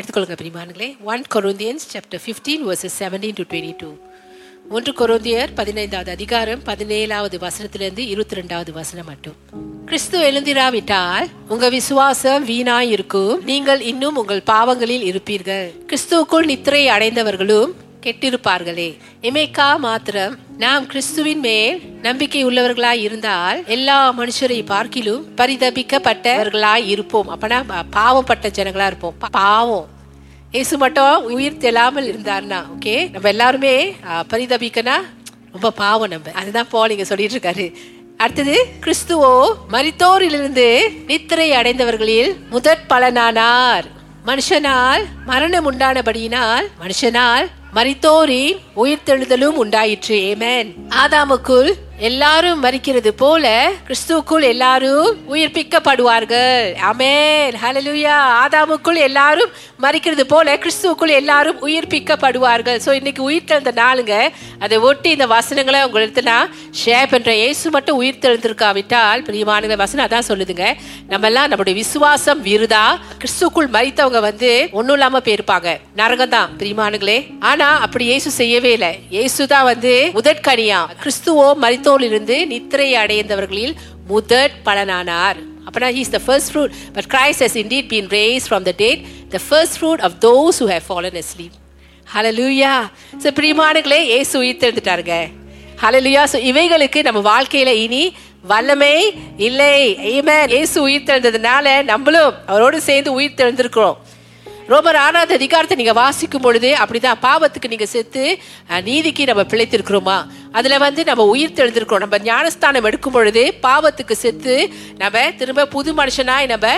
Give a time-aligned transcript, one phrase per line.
[0.00, 3.94] எடுத்துக்கொள்ளுங்க பிரிமானுங்களே one Corinthians chapter fifteen verses seventeen to twenty two
[4.70, 9.34] ஒன்று கொரோந்தியர் பதினைந்தாவது அதிகாரம் பதினேழாவது வசனத்திலிருந்து இருபத்தி ரெண்டாவது வசனம் மட்டும்.
[9.84, 15.72] கிறிஸ்து எழுந்திராவிட்டால் உங்க விசுவாசம் வீணாய் இருக்கும் நீங்கள் இன்னும் உங்கள் பாவங்களில் இருப்பீர்கள்.
[15.86, 17.74] கிறிஸ்துவுக்குள் நித்திரை அடைந்தவர்களும்
[18.04, 18.86] கெட்டிருப்பார்களே.
[19.28, 21.76] எமேக்கா மாத்திரம் நாம் கிறிஸ்துவின் மேல்
[22.06, 27.30] நம்பிக்கை உள்ளவர்களாய் இருந்தால் எல்லா மனுஷரை பார்க்கிலும் பரிதபிக்கப்பட்டவர்களாய் இருப்போம்.
[27.34, 27.58] அப்பனா
[27.98, 29.16] பாவப்பட்ட ஜனங்களா இருப்போம்.
[29.38, 29.86] பாவம்.
[30.56, 33.74] இயேசு மட்டும் உயிர் தெல்லாமல் இருந்தார்னா ஓகே நம்ம எல்லாருமே
[34.32, 34.96] பரிதபிக்கனா?
[35.54, 36.32] ரொம்ப பாவம் நம்ம.
[36.40, 37.66] அதுதான் போல் இங்க சொல்லிட்டு இருக்காரு
[38.22, 39.32] அடுத்தது கிறிஸ்துவோ
[39.74, 40.68] மரித்தோரிலிருந்து
[41.08, 43.86] நித்திரை அடைந்தவர்களில் முதற் பலனானார்.
[44.28, 50.16] மனுஷனால் மரணம் உண்டானபடியினால் மனுஷனால் மரித்தோரின் உயிர்த்தெழுதலும் உண்டாயிற்று.
[50.16, 51.72] ஏமேன் ஆதாமுக்குள்
[52.08, 53.46] எல்லாரும் மறிக்கிறது போல
[53.86, 56.68] கிறிஸ்துவுக்குள் எல்லாரும் உயிர்ப்பிக்கப்படுவார்கள்.
[56.90, 59.50] அமேன் ஹலலுயா ஆதாமுக்குள் எல்லாரும்
[59.84, 62.78] மறிக்கிறது போல கிறிஸ்துவுக்குள் எல்லாரும் உயிர்ப்பிக்கப்படுவார்கள்.
[62.84, 64.14] ஸோ இன்னைக்கு உயிர்த்தெழுந்த நாளுங்க.
[64.64, 66.50] அதை ஒட்டி இந்த வசனங்களை உங்களுக்கு நான்
[66.82, 70.66] ஷேர் பண்ணுறேன் இயேசு மட்டும் உயிர்த்தெழுந்திருக்காவிட்டால் பிரியமான வசனம் அதான் சொல்லுதுங்க.
[71.12, 72.84] நம்ம எல்லாம் நம்முடைய விசுவாசம் விருதா
[73.18, 75.76] கிறிஸ்துக்குள் மறித்தவங்க வந்து ஒன்றும் இல்லாமல் போயிருப்பாங்க.
[76.02, 77.18] நரகம் தான் பிரியமானுங்களே
[77.52, 78.92] ஆனா அப்படி இயேசு செய்யவே இல்லை.
[79.16, 80.82] இயேசு தான் வந்து முதற்கனியா?
[81.04, 83.74] கிறிஸ்துவோ மறி இருந்து நித்திரை அடைந்தவர்களில்
[84.06, 85.38] முதற் பலனானார்.
[85.66, 89.40] அப்பனா he the first fruit but but has indeed been raised from the dead the
[89.48, 91.56] first fruit of those who have fallen asleep
[92.14, 92.90] hallelujah
[93.22, 95.14] so so Yesu உயிர்த்தெழுந்துட்டாருங்க.
[95.82, 99.96] Hallelujah so இவைகளுக்கு நம்ம வாழ்க்கையில் இனி வல்லமை இல்லை.
[100.12, 103.96] ஏமே ஏசு உயிர்த்தெழுந்ததுனால நம்மளும் அவரோடு சேர்ந்து உயிர்த்தெழுந்திருக்கிறோம்.
[104.70, 108.24] ரோமர் ஆறாவது அதிகாரத்தை நீங்க வாசிக்கும் பொழுது அப்படிதான் பாவத்துக்கு நீங்க செத்து
[108.88, 110.16] நீதிக்கு நம்ம பிழைத்திருக்கிறோமா?
[110.58, 112.04] அதுல வந்து நம்ம உயிர் தெழுந்திருக்கிறோம்.
[112.04, 114.56] நம்ம ஞானஸ்தானம் எடுக்கும் பொழுது பாவத்துக்கு செத்து
[115.02, 116.68] நம்ம திரும்ப புது மனுஷனாய் நம்ம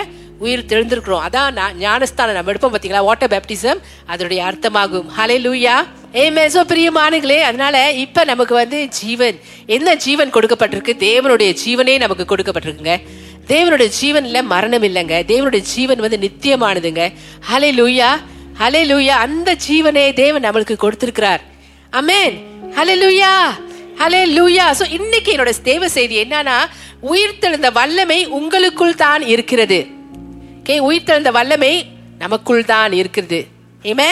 [0.45, 1.25] உயிர் தெழுந்திருக்கிறோம்.
[1.27, 3.03] அதான் நான் ஞானஸ்தானம் நம்ம எடுப்போம் பாத்தீங்களா?
[3.09, 5.07] வாட்டர் பேப்டிசம் அதனுடைய அர்த்தமாகும்.
[5.17, 5.75] ஹலே லூயா
[6.23, 9.37] ஏமே மேசோ பிரியமானுங்களே அதனால இப்ப நமக்கு வந்து ஜீவன்
[9.77, 10.93] என்ன ஜீவன் கொடுக்கப்பட்டிருக்கு?
[11.07, 12.95] தேவனுடைய ஜீவனே நமக்கு கொடுக்கப்பட்டிருக்குங்க.
[13.51, 15.15] தேவனுடைய ஜீவன்ல மரணம் இல்லைங்க.
[15.31, 17.03] தேவனுடைய ஜீவன் வந்து நித்தியமானதுங்க.
[17.49, 18.09] ஹலே லூயா
[18.61, 21.41] ஹலே லூயா அந்த ஜீவனே தேவன் நம்மளுக்கு கொடுத்திருக்கிறார்.
[21.99, 22.35] அமேன்
[22.77, 23.31] ஹலே லூயா
[24.01, 26.55] ஹலே லூயா ஸோ இன்னைக்கு என்னோட தேவ செய்தி என்னன்னா
[27.11, 29.79] உயிர்த்தெழுந்த வல்லமை உங்களுக்குள் தான் இருக்கிறது.
[30.59, 31.73] ஓகே உயிர்த்தெழுந்த வல்லமை
[32.23, 33.39] நமக்குள் தான் இருக்கிறது.
[33.91, 34.09] ஏமே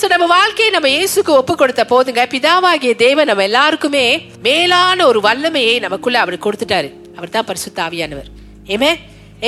[0.00, 4.04] சோ நம்ம வாழ்க்கையை நம்ம இயேசுக்கு ஒப்பு கொடுத்த போதுங்க பிதாவாகிய தேவன் நம்ம எல்லாருக்குமே
[4.48, 6.90] மேலான ஒரு வல்லமையை நமக்குள்ள அவர் கொடுத்துட்டாரு.
[7.16, 8.28] அவர் தான் பரிசுத்த ஆவியானவர்.
[8.74, 8.90] ஏமே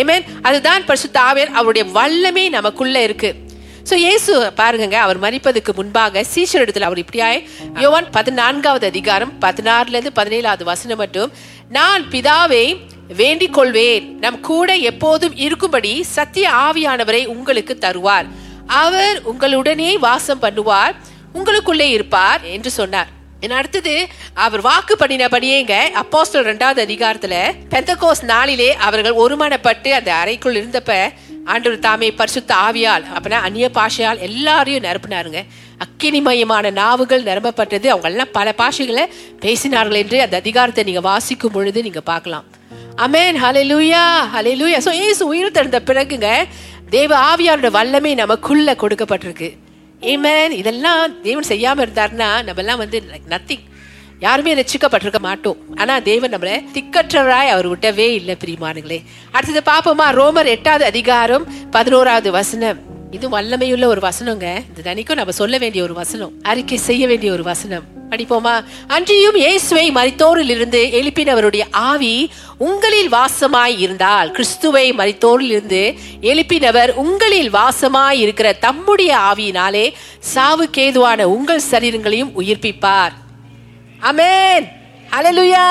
[0.01, 3.31] ஏமேன் அதுதான் பரிசுத்த ஆவியர் அவருடைய வல்லமை நமக்குள்ள இருக்கு.
[3.89, 7.41] ஸோ இயேசு பாருங்க அவர் மறிப்பதுக்கு முன்பாக சீஷர் இடத்துல அவர் இப்படியாய்
[7.85, 11.33] யோவான் பதினான்காவது அதிகாரம் பதினாறுலேருந்து பதினேழாவது வசனம் மட்டும்
[11.77, 12.65] நான் பிதாவை
[13.21, 18.29] வேண்டிக் கொள்வேன் நம் கூட எப்போதும் இருக்கும்படி சத்திய ஆவியானவரை உங்களுக்கு தருவார்.
[18.83, 20.95] அவர் உங்களுடனே வாசம் பண்ணுவார்.
[21.39, 23.11] உங்களுக்குள்ளே இருப்பார் என்று சொன்னார்.
[23.41, 24.07] அடுத்தது?
[24.35, 27.35] அவர் வாக்கு பண்ணினபடியேங்க அப்போஸ்டல் ரெண்டாவது அதிகாரத்துல
[27.71, 31.13] பெந்தகோஸ் நாளிலே அவர்கள் ஒருமனப்பட்டு அந்த அறைக்குள் இருந்தப்ப
[31.53, 35.41] ஆண்டவர் தாமே பரிசுத்த ஆவியால் அப்படின்னா அந்நிய பாஷையால் எல்லாரையும் நிரப்பினாருங்க.
[35.85, 37.87] அக்கினிமயமான நாவுகள் நிரம்பப்பட்டது.
[37.87, 39.05] அவங்க எல்லாம் பல பாஷைகளை
[39.41, 42.47] பேசினார்கள் என்று அந்த அதிகாரத்தை நீங்க வாசிக்கும் பொழுது நீங்க பார்க்கலாம்.
[42.97, 46.31] அமேன் ஹலே லூயா சோ இயேசு உயிர் திறந்த பிறகுங்க
[46.91, 49.51] தேவ ஆவியாரோட வல்லமை நமக்குள்ள கொடுக்கப்பட்டிருக்கு.
[50.13, 53.65] ஏமேன் இதெல்லாம் தேவன் செய்யாம இருந்தாருன்னா நம்ம எல்லாம் வந்து நத்திங்
[54.21, 55.57] யாருமே ரட்சிக்கப்பட்டிருக்க மாட்டோம்.
[55.75, 58.99] ஆனா தேவன் நம்மளை திக்கற்றவராய் அவர் விட்டவே இல்லை பிரியமானுங்களே
[59.33, 62.94] அடுத்தது பாப்போமா ரோமர் எட்டாவது அதிகாரம் பதினோராவது வசனம்.
[63.17, 64.47] இது வல்லமையுள்ள ஒரு வசனங்க.
[64.71, 66.33] இது தனிக்கும் நம்ம சொல்ல வேண்டிய ஒரு வசனம்.
[66.43, 67.85] அறிக்கை செய்ய வேண்டிய ஒரு வசனம்.
[68.11, 68.55] படிப்போமா?
[68.87, 75.83] அன்றியும் இயேசுவை மரித்தோரில் இருந்து எழுப்பினவருடைய ஆவி உங்களில் வாசமாய் இருந்தால் கிறிஸ்துவை மரித்தோரில் இருந்து
[76.21, 79.87] எழுப்பினவர் உங்களில் வாசமாய் இருக்கிற தம்முடைய ஆவியினாலே
[80.35, 83.15] சாவுக்கேதுவான உங்கள் சரீரங்களையும் உயிர்ப்பிப்பார்.
[84.11, 84.67] அமேன்
[85.11, 85.69] அலலுயா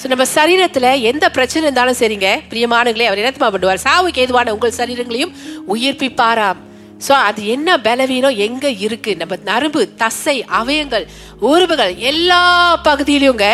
[0.00, 2.28] ஸோ நம்ம சரீரத்தில் எந்த பிரச்சனை இருந்தாலும் சரிங்க.
[2.50, 3.80] பிரியமானங்களே அவர் என்னத்தமா பண்ணுவார்?
[3.86, 5.32] சாவுக்கு ஏதுவான உங்கள் சரீரங்களையும்
[5.74, 6.58] உயிர்ப்பிப்பாராம்.
[7.06, 8.36] ஸோ அது என்ன பலவீனம்?
[8.46, 9.10] எங்க இருக்கு?
[9.20, 11.06] நம்ம நரம்பு தசை அவயங்கள்
[11.50, 12.42] உறுப்புகள் எல்லா
[12.88, 13.48] பகுதியிலுங்க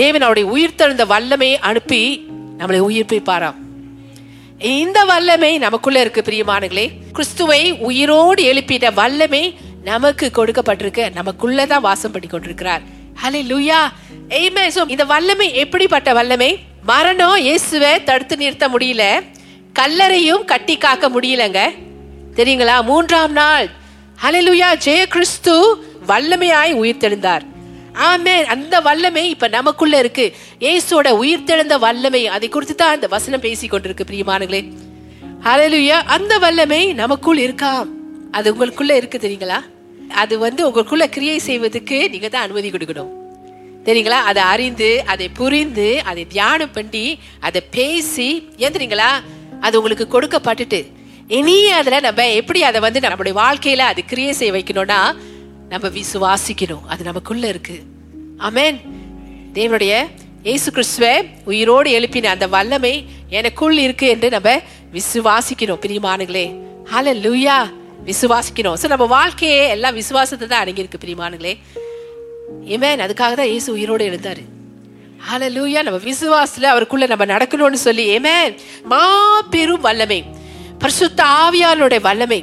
[0.00, 2.00] தேவன் அவருடைய உயிர்த்தெழுந்த வல்லமையை அனுப்பி
[2.60, 3.58] நம்மளை உயிர்ப்பிப்பாராம்.
[4.78, 6.86] இந்த வல்லமை நமக்குள்ள இருக்கு பிரியமானங்களே
[7.16, 9.44] கிறிஸ்துவை உயிரோடு எழுப்பிட்ட வல்லமை
[9.90, 11.04] நமக்கு கொடுக்கப்பட்டிருக்கு.
[11.20, 12.82] நமக்குள்ளதான் வாசம் பண்ணி கொண்டிருக்கிறார்
[13.22, 13.80] ஹலே லூயா
[14.36, 16.48] எய்மே சோ இந்த வல்லமை எப்படிப்பட்ட வல்லமை?
[16.86, 19.04] மரணம் இயேசுவை தடுத்து நிறுத்த முடியல.
[19.78, 21.60] கல்லறையும் கட்டி காக்க முடியலங்க.
[22.38, 22.76] தெரியுங்களா?
[22.88, 23.68] மூன்றாம் நாள்.
[24.22, 25.54] ஹalleluya ஜெய கிறிஸ்து
[26.06, 27.44] வல்லமையாய் உயிர்த்தெழுந்தார்.
[28.08, 30.26] ஆமே அந்த வல்லமை இப்ப நமக்குள்ள இருக்கு.
[30.60, 32.26] இயேசுவோட உயிர்த்தெழுந்த வல்லமை.
[32.26, 34.62] அதை குறித்து தான் அந்த வசனம் பேசி கொண்டிருக்கு பிரியமானங்களே
[35.46, 37.88] ஹalleluya அந்த வல்லமை நமக்குள் இருக்காம்
[38.30, 39.60] அது உங்களுக்குள்ள இருக்கு தெரியுங்களா?
[40.12, 43.10] அது வந்து உங்களுக்குள்ள கிரியை செய்வதுக்கு நீங்க தான் அனுமதி கொடுக்கணும்.
[43.84, 44.20] தெரியுங்களா?
[44.30, 49.00] அதை அறிந்து அதை புரிந்து அதை தியானம் பண்ணி அதை பேசி ஏன்
[49.60, 50.86] அது உங்களுக்கு கொடுக்கப்பட்டுட்டு
[51.28, 55.16] இனி அதுல நம்ம எப்படி அதை வந்து நம்மளுடைய வாழ்க்கையில அது கிரியை செய்ய வைக்கணும்னா
[55.68, 56.84] நம்ம விசுவாசிக்கணும்.
[56.86, 57.82] அது நமக்குள்ள இருக்கு.
[58.38, 58.80] அமேன்
[59.54, 60.06] தேவனுடைய
[60.42, 64.60] இயேசு கிறிஸ்துவ உயிரோடு எழுப்பின அந்த வல்லமை எனக்குள் இருக்கு என்று நம்ம
[64.92, 66.60] விசுவாசிக்கணும் பிரியமானுங்களே
[66.92, 67.72] ஹலோ லூயா
[68.08, 71.54] விசுவாசிக்கணும் ஸோ நம்ம வாழ்க்கையே எல்லாம் விசுவாசத்தை தான் அடங்கியிருக்கு பிரியமானுங்களே
[72.74, 74.42] ஏமேன் அதுக்காக தான் இயேசு உயிரோடு எழுந்தாரு.
[75.26, 78.54] ஹalleluya நம்ம விசுவாசத்தில் அவருக்குள்ள நம்ம நடக்கணும்னு சொல்லி ஏமேன்
[78.92, 80.20] மாபெரும் வல்லமை.
[80.82, 82.40] பரிசுத்த ஆவியானுடைய வல்லமை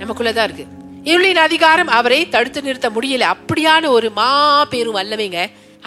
[0.00, 0.66] நமக்குள்ள தான் இருக்கு.
[1.10, 3.26] இருளின் அதிகாரம் அவரை தடுத்து நிறுத்த முடியல.
[3.34, 5.40] அப்படியான ஒரு மாபெரும் வல்லமைங்க.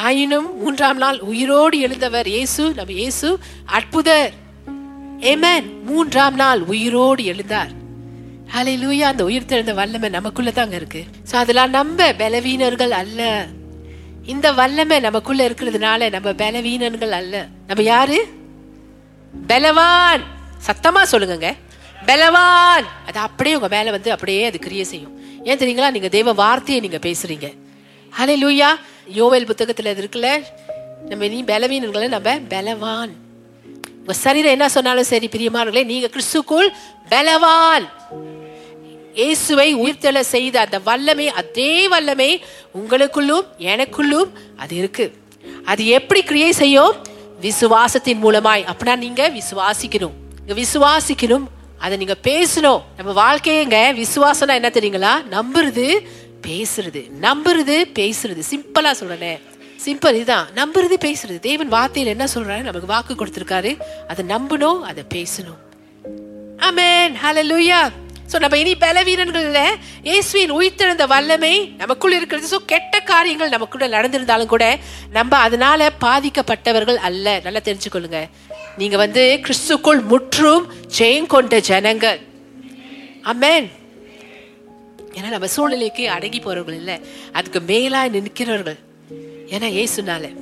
[0.05, 3.29] ஆயினும் மூன்றாம் நாள் உயிரோடு எழுந்தவர் இயேசு நம்ம இயேசு
[3.77, 4.33] அற்புதர்.
[5.31, 7.73] ஏமேன் மூன்றாம் நாள் உயிரோடு எழுந்தார்.
[8.53, 11.03] ஹalleluya அந்த உயிர் திறந்த வல்லமை நமக்குள்ள தாங்க இருக்கு.
[11.31, 13.45] ஸோ அதெல்லாம் நம்ம பலவீனர்கள் அல்ல.
[14.25, 17.45] இந்த வல்லமை நமக்குள்ள இருக்கிறதுனால நம்ம பலவீனர்கள் அல்ல.
[17.67, 18.27] நம்ம யாரு?
[19.47, 20.21] பலவான்.
[20.67, 21.53] சத்தமா சொல்லுங்கங்க.
[22.05, 22.85] பலவான்.
[23.05, 25.43] அது அப்படியே உங்க மேல வந்து அப்படியே அது கிரியை செய்யும்.
[25.43, 25.91] ஏன் தெரியுங்களா?
[25.91, 27.57] நீங்க தெய்வ வார்த்தையை நீங்க பேசுறீங்க.
[28.19, 28.67] ஹலே லூயா
[29.13, 30.43] யோவேல் புத்தகத்துல இருக்குல்ல.
[31.09, 33.23] நம்ம நீ பலவீனங்களை நம்ம பலவான்.
[34.05, 36.67] உங்க சரீரம் என்ன சொன்னாலும் சரி பிரியமானங்களே நீங்க கிறிஸ்துக்குள்
[37.09, 37.85] பலவான்.
[39.13, 42.43] இயேசுவை உயிர்த்தெழ செய்த அந்த வல்லமை அதே வல்லமை
[42.77, 45.17] உங்களுக்குள்ளும் எனக்குள்ளும் அது இருக்கு.
[45.65, 46.95] அது எப்படி கிரியேட் செய்யும்?
[47.41, 48.65] விசுவாசத்தின் மூலமாய்.
[48.71, 50.15] அப்படின்னா நீங்க விசுவாசிக்கணும்.
[50.47, 51.43] விசுவாசிக்கணும்
[51.79, 52.81] அதை நீங்க பேசணும்.
[52.97, 55.13] நம்ம வாழ்க்கையங்க விசுவாசம்னா என்ன தெரியுங்களா?
[55.35, 56.05] நம்புறது
[56.47, 57.09] பேசுறது.
[57.21, 58.41] நம்புறது பேசுறது.
[58.51, 59.39] சிம்பிளா சொல்றேன்.
[59.85, 61.39] சிம்பிள் இதுதான் நம்புறது பேசுறது.
[61.49, 63.71] தேவன் வார்த்தையில் என்ன சொல்றாரு நமக்கு வாக்கு கொடுத்துருக்காரு.
[64.11, 65.61] அதை நம்பணும் அதை பேசணும்
[66.67, 67.79] அமேன் ஹலோ லூயா
[68.31, 69.59] ஸோ நம்ம இனி பலவீனங்கள்ல
[70.07, 71.51] இயேசுவின் உயிர்த்தெழுந்த வல்லமை
[71.81, 72.47] நமக்குள் இருக்கிறது.
[72.53, 74.65] ஸோ கெட்ட காரியங்கள் நமக்குள்ள நடந்திருந்தாலும் கூட
[75.17, 77.27] நம்ம அதனால பாதிக்கப்பட்டவர்கள் அல்ல.
[77.45, 78.21] நல்லா தெரிஞ்சுக்கொள்ளுங்க.
[78.79, 80.65] நீங்க வந்து கிறிஸ்துக்குள் முற்றும்
[80.97, 82.19] ஜெயம் கொண்ட ஜனங்கள்.
[83.33, 83.67] அமேன்
[85.17, 86.97] ஏன்னா நம்ம சூழ்நிலைக்கு அடங்கி போறவர்கள் இல்லை.
[87.37, 88.79] அதுக்கு மேலாய் நிற்கிறவர்கள்.
[89.49, 90.33] ஏன்னா ஏசுனால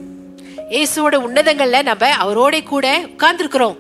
[0.70, 3.76] இயேசுவோட உன்னதங்கள்ல நம்ம அவரோட கூட உட்கார்ந்துருக்கிறோம்.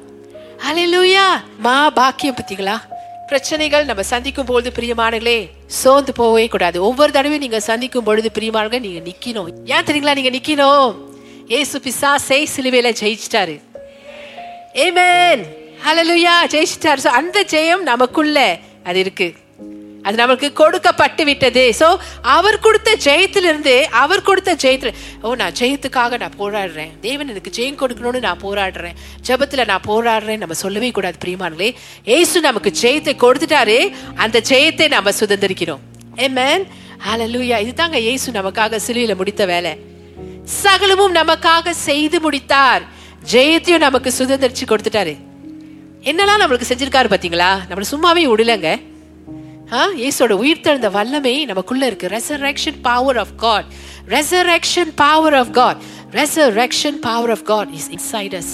[0.71, 1.25] அலையிலூயா
[1.57, 2.81] மா பாக்கியம் பத்திங்களா
[3.27, 6.83] பிரச்சனைகள் நம்ம சந்திக்கும் பொழுது பிரியமானங்களே சோர்ந்து போகவே கூடாது.
[6.83, 9.49] ஒவ்வொரு தடவையும் நீங்க சந்திக்கும் பொழுது பிரியமானவங்க நீங்க நிக்கணும்.
[9.65, 10.95] ஏன் தெரியுங்களா நீங்க நிக்கணும்?
[11.47, 13.61] ஏசு பிசாசை சிலுவையில ஜெயிச்சிட்டாரு.
[14.73, 15.43] ஏமேன்
[15.85, 17.07] ஹலலுயா ஜெயிச்சிட்டாரு.
[17.07, 19.33] அந்த ஜெயம் நமக்குள்ள அது இருக்கு.
[20.07, 21.63] அது நமக்கு கொடுக்கப்பட்டு விட்டது.
[21.81, 21.87] ஸோ
[22.37, 26.91] அவர் கொடுத்த ஜெயத்திலிருந்து அவர் கொடுத்த ஜெயத்தில் ஓ நான் ஜெயத்துக்காக நான் போராடுறேன்.
[27.07, 28.95] தேவன் எனக்கு ஜெயம் கொடுக்கணும்னு நான் போராடுறேன்.
[29.29, 31.71] ஜபத்தில் நான் போராடுறேன் நம்ம சொல்லவே கூடாது பிரியமானங்களே
[32.17, 33.79] ஏசு நமக்கு ஜெயத்தை கொடுத்துட்டாரு.
[34.25, 35.83] அந்த ஜெயத்தை நம்ம சுதந்திரிக்கிறோம்.
[36.27, 36.65] ஏமேன்
[37.05, 39.71] ஹalleluya இதுதாங்க ஏசு நமக்காக சிலுவையில் முடித்த வேலை.
[40.61, 42.83] சகலமும் நமக்காக செய்து முடித்தார்.
[43.31, 45.13] ஜெயத்தையும் நமக்கு சுதந்திரிச்சு கொடுத்துட்டாரு.
[46.09, 48.69] என்னெல்லாம் நம்மளுக்கு செஞ்சிருக்காரு பார்த்தீங்களா நம்மளை சும்மாவே விடலங்க.
[49.73, 52.07] இயேசோட உயிர்த்தெழுந்த வல்லமை நமக்குள்ள இருக்கு.
[52.15, 53.65] Resurrection power of God
[54.15, 55.79] resurrection power of God
[56.19, 58.53] resurrection power of God is inside us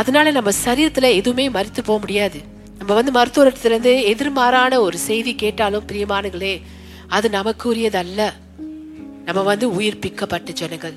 [0.00, 2.38] அதனால நம்ம சரீரத்தில் எதுவுமே மறுத்து போக முடியாது.
[2.78, 6.54] நம்ம வந்து மருத்துவத்திலிருந்து எதிர்மாறான ஒரு செய்தி கேட்டாலும் பிரியமானங்களே
[7.16, 8.20] அது நமக்குரியது அல்ல
[9.26, 10.96] நம்ம வந்து உயிர்ப்பிக்கப்பட்ட ஜனங்கள்.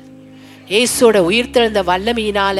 [0.74, 2.60] இயேசோட உயிர்த்தெழுந்த வல்லமையினால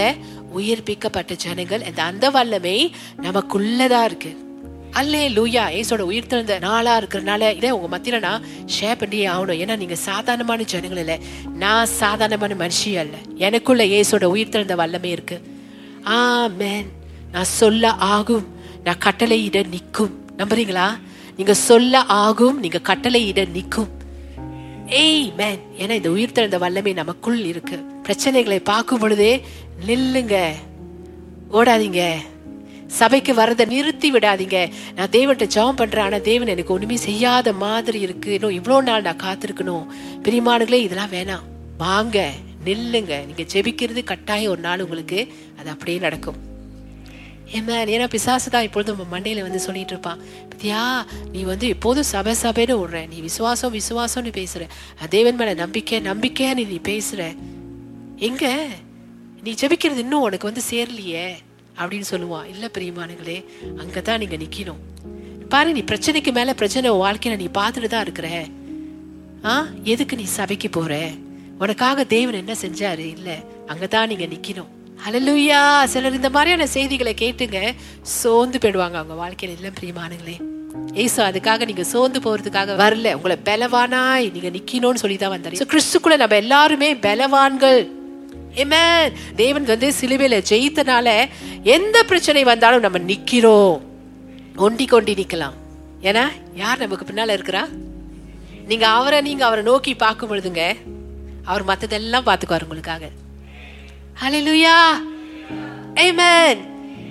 [0.60, 1.84] உயிர்ப்பிக்கப்பட்ட ஜனங்கள்.
[1.90, 2.78] அந்த அந்த வல்லமை
[3.26, 4.48] நமக்குள்ளதா இருக்குது
[5.02, 8.44] அல்லே லூயா ஏசோட உயிர்த்தெழுந்த நாளா இருக்கிறனால இதை உங்க மத்தியில நான்
[8.80, 9.66] ஷேர் பண்ணியே ஆகணும்.
[9.66, 11.20] ஏன்னா நீங்க சாதாரணமான ஜனங்கள் இல்லை.
[11.54, 13.16] நான் சாதாரணமான மனுஷி அல்ல.
[13.36, 15.42] எனக்குள்ள ஏசோட உயிர்த்தெழுந்த வல்லமை இருக்கு.
[16.58, 16.92] மேன்
[17.32, 18.48] நான் சொல்ல ஆகும்.
[18.84, 20.26] நான் கட்டளையிட நிற்கும்.
[20.38, 20.98] நம்புறீங்களா?
[21.38, 22.60] நீங்க சொல்ல ஆகும்.
[22.60, 23.90] நீங்க கட்டளையிட நிற்கும்.
[24.88, 27.80] ஏய் மேன் ஏன்னா இந்த உயிர்த்தெழுந்த வல்லமை நமக்குள் இருக்கு.
[28.04, 29.44] பிரச்சனைகளை பார்க்கும் பொழுதே
[29.88, 30.52] நில்லுங்க.
[31.54, 32.16] ஓடாதீங்க.
[32.90, 34.72] சபைக்கு வரதை நிறுத்தி விடாதீங்க.
[34.96, 38.34] நான் தேவன்கிட்ட ஜெபம் பண்றேன் ஆனா தேவன் எனக்கு ஒண்ணுமே செய்யாத மாதிரி இருக்கு.
[38.34, 39.86] இன்னும் இவ்வளவு நாள் நான் காத்திருக்கணும்.
[40.24, 41.46] பிரிமானுகளே இதெல்லாம் வேணாம்.
[41.78, 42.32] வாங்க
[42.66, 43.26] நில்லுங்க.
[43.26, 46.36] நீங்க ஜெபிக்கிறது கட்டாயம் ஒரு நாள் உங்களுக்கு அது அப்படியே நடக்கும்.
[47.52, 50.20] ஏமேன் ஏன்னா பிசாசு தான் இப்பொழுது நம்ம மண்டையில வந்து சொல்லிட்டு இருப்பான்.
[50.50, 54.68] பத்தியா நீ வந்து எப்போதும் சபை சபைன்னு விடுற நீ விசுவாசம் விசுவாசம்னு பேசுற.
[55.10, 57.38] தேவன் மேல நம்பிக்கை நம்பிக்கைன்னு நீ பேசுற.
[58.16, 58.68] எங்க?
[59.44, 61.30] நீ ஜெபிக்கிறது இன்னும் உனக்கு வந்து சேரலையே.
[61.80, 63.46] அப்படின்னு சொல்லுவான் இல்ல பிரியமானங்களே
[63.78, 64.82] அங்கதான் நீங்க நிக்கணும்.
[65.50, 68.46] பாரு நீ பிரச்சனைக்கு மேல பிரச்சனை வாழ்க்கையில நீ பார்த்துட்டு தான் இருக்கிற.
[69.46, 71.10] ஆ எதுக்கு நீ சபைக்கு போற?
[71.60, 73.06] உனக்காக தேவன் என்ன செஞ்சாரு?
[73.16, 74.70] இல்ல அங்கதான் நீங்க நிக்கணும்.
[75.08, 79.56] அலலுயா சிலர் இந்த மாதிரியான செய்திகளை கேட்டுங்க சோர்ந்து போயிடுவாங்க அவங்க வாழ்க்கையில.
[79.58, 80.38] எல்லாம் பிரியமானங்களே
[80.94, 83.14] ஏசோ அதுக்காக நீங்க சோர்ந்து போறதுக்காக வரல.
[83.14, 87.99] உங்களை பலவானாய் நீங்க நிக்கணும்னு சொல்லி தான் வந்தாரு கிறிஸ்துக்குள்ள நம்ம எல்லாருமே பலவான்கள்.
[89.36, 91.28] தேவன் வந்து சிலுவையில ஜெயித்தனால
[91.64, 93.82] எந்த பிரச்சனை வந்தாலும் நம்ம நிக்கிறோம்.
[94.56, 95.54] ஒண்டி கொண்டி நிக்கலாம்.
[96.02, 97.68] ஏன்னா யார் நமக்கு பின்னால இருக்கிறா?
[98.68, 100.76] நீங்க அவரை நீங்க அவரை நோக்கி பார்க்கும் பொழுதுங்க
[101.44, 103.10] அவர் மத்ததெல்லாம் பார்த்துக்குவார் உங்களுக்காக.
[104.22, 104.76] ஹalleluya
[105.96, 106.58] ஏமேன்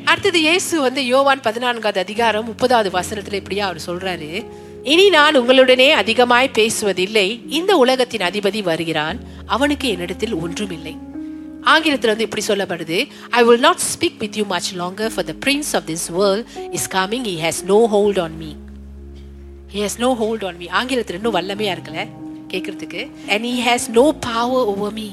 [0.05, 4.47] அடுத்தது இயேசு வந்து யோவான் பதினான்காவது அதிகாரம் முப்பதாவது வசனத்துல இப்படியா அவர் சொல்றாரு
[4.83, 7.41] இனி நான் உங்களுடனே அதிகமாய் பேசுவதில்லை.
[7.49, 9.21] இந்த உலகத்தின் அதிபதி வருகிறான்.
[9.47, 10.97] அவனுக்கு என்னிடத்தில் ஒன்றுமில்லை.
[11.65, 12.99] ஆங்கிலத்தில் வந்து இப்படி சொல்லப்படுது
[13.33, 16.89] I will not speak with you much longer for the prince of this world is
[16.95, 18.51] coming he has no hold on me
[19.73, 21.99] he has no hold on me ஆங்கிலத்தில் இன்னும் வல்லமையாக இருக்கல
[22.53, 25.09] கேட்கறதுக்கு and he has no power over me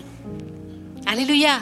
[1.12, 1.56] hallelujah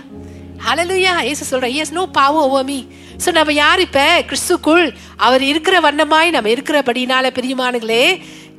[0.72, 2.80] hallelujah Yesu சொல்கிறேன் he has no power over me
[3.24, 4.86] so நம்ம யார் இப்போ கிறிஸ்துக்குள்
[5.18, 8.04] அவர் இருக்கிற வண்ணமாய் நம்ம இருக்கிறபடினால பிரியமானுங்களே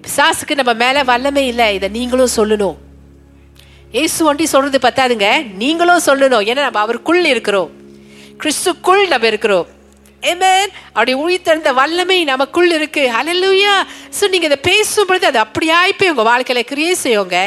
[0.04, 2.76] பிசாசுக்கு நம்ம மேலே வல்லமை இல்லை இதை நீங்களும் சொல்லணும்
[3.96, 5.28] இயேசு ஒண்டி சொல்றது பத்தாதுங்க.
[5.62, 6.44] நீங்களும் சொல்லணும்.
[6.50, 7.70] ஏன்னா நம்ம அவருக்குள் இருக்கிறோம்.
[8.42, 9.66] கிறிஸ்துக்குள் நம்ம இருக்கிறோம்.
[10.30, 13.02] ஏமேன் அவருடைய உயிர்த்தெழுந்த வல்லமை நமக்குள் இருக்கு.
[13.16, 13.72] ஹalleluya
[14.18, 17.38] ஸோ நீங்கள் இதை பேசும் பொழுது அது அப்படியாய் போய் உங்கள் வாழ்க்கையில் கிரியே செய்யுங்க.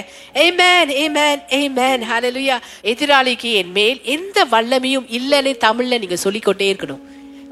[0.44, 2.58] ஏமேன் ஏமேன் ஏமேன் ஹalleluya
[2.92, 7.02] எதிராளிக்கு என் மேல் எந்த வல்லமையும் இல்லைன்னு தமிழில் நீங்கள் சொல்லிக்கொண்டே இருக்கணும்.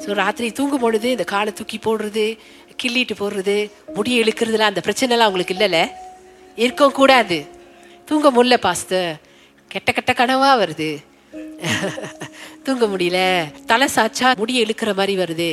[0.03, 2.25] ஸோ ராத்திரி தூங்கும் பொழுது இந்த காலை தூக்கி போடுறது
[2.83, 3.57] கிள்ளிட்டு போடுறது
[3.97, 5.81] முடி இழுக்கிறதுலாம் அந்த பிரச்சனைலாம் உங்களுக்கு இல்லைல்ல?
[6.57, 7.37] இருக்கக்கூடாது
[8.05, 9.21] தூங்க முடியல பாஸ்டர்.
[9.67, 10.89] கெட்ட கெட்ட கனவா வருது.
[12.63, 13.19] தூங்க முடியல.
[13.65, 15.49] தலை சாச்சா முடியை இழுக்கிற மாதிரி வருது.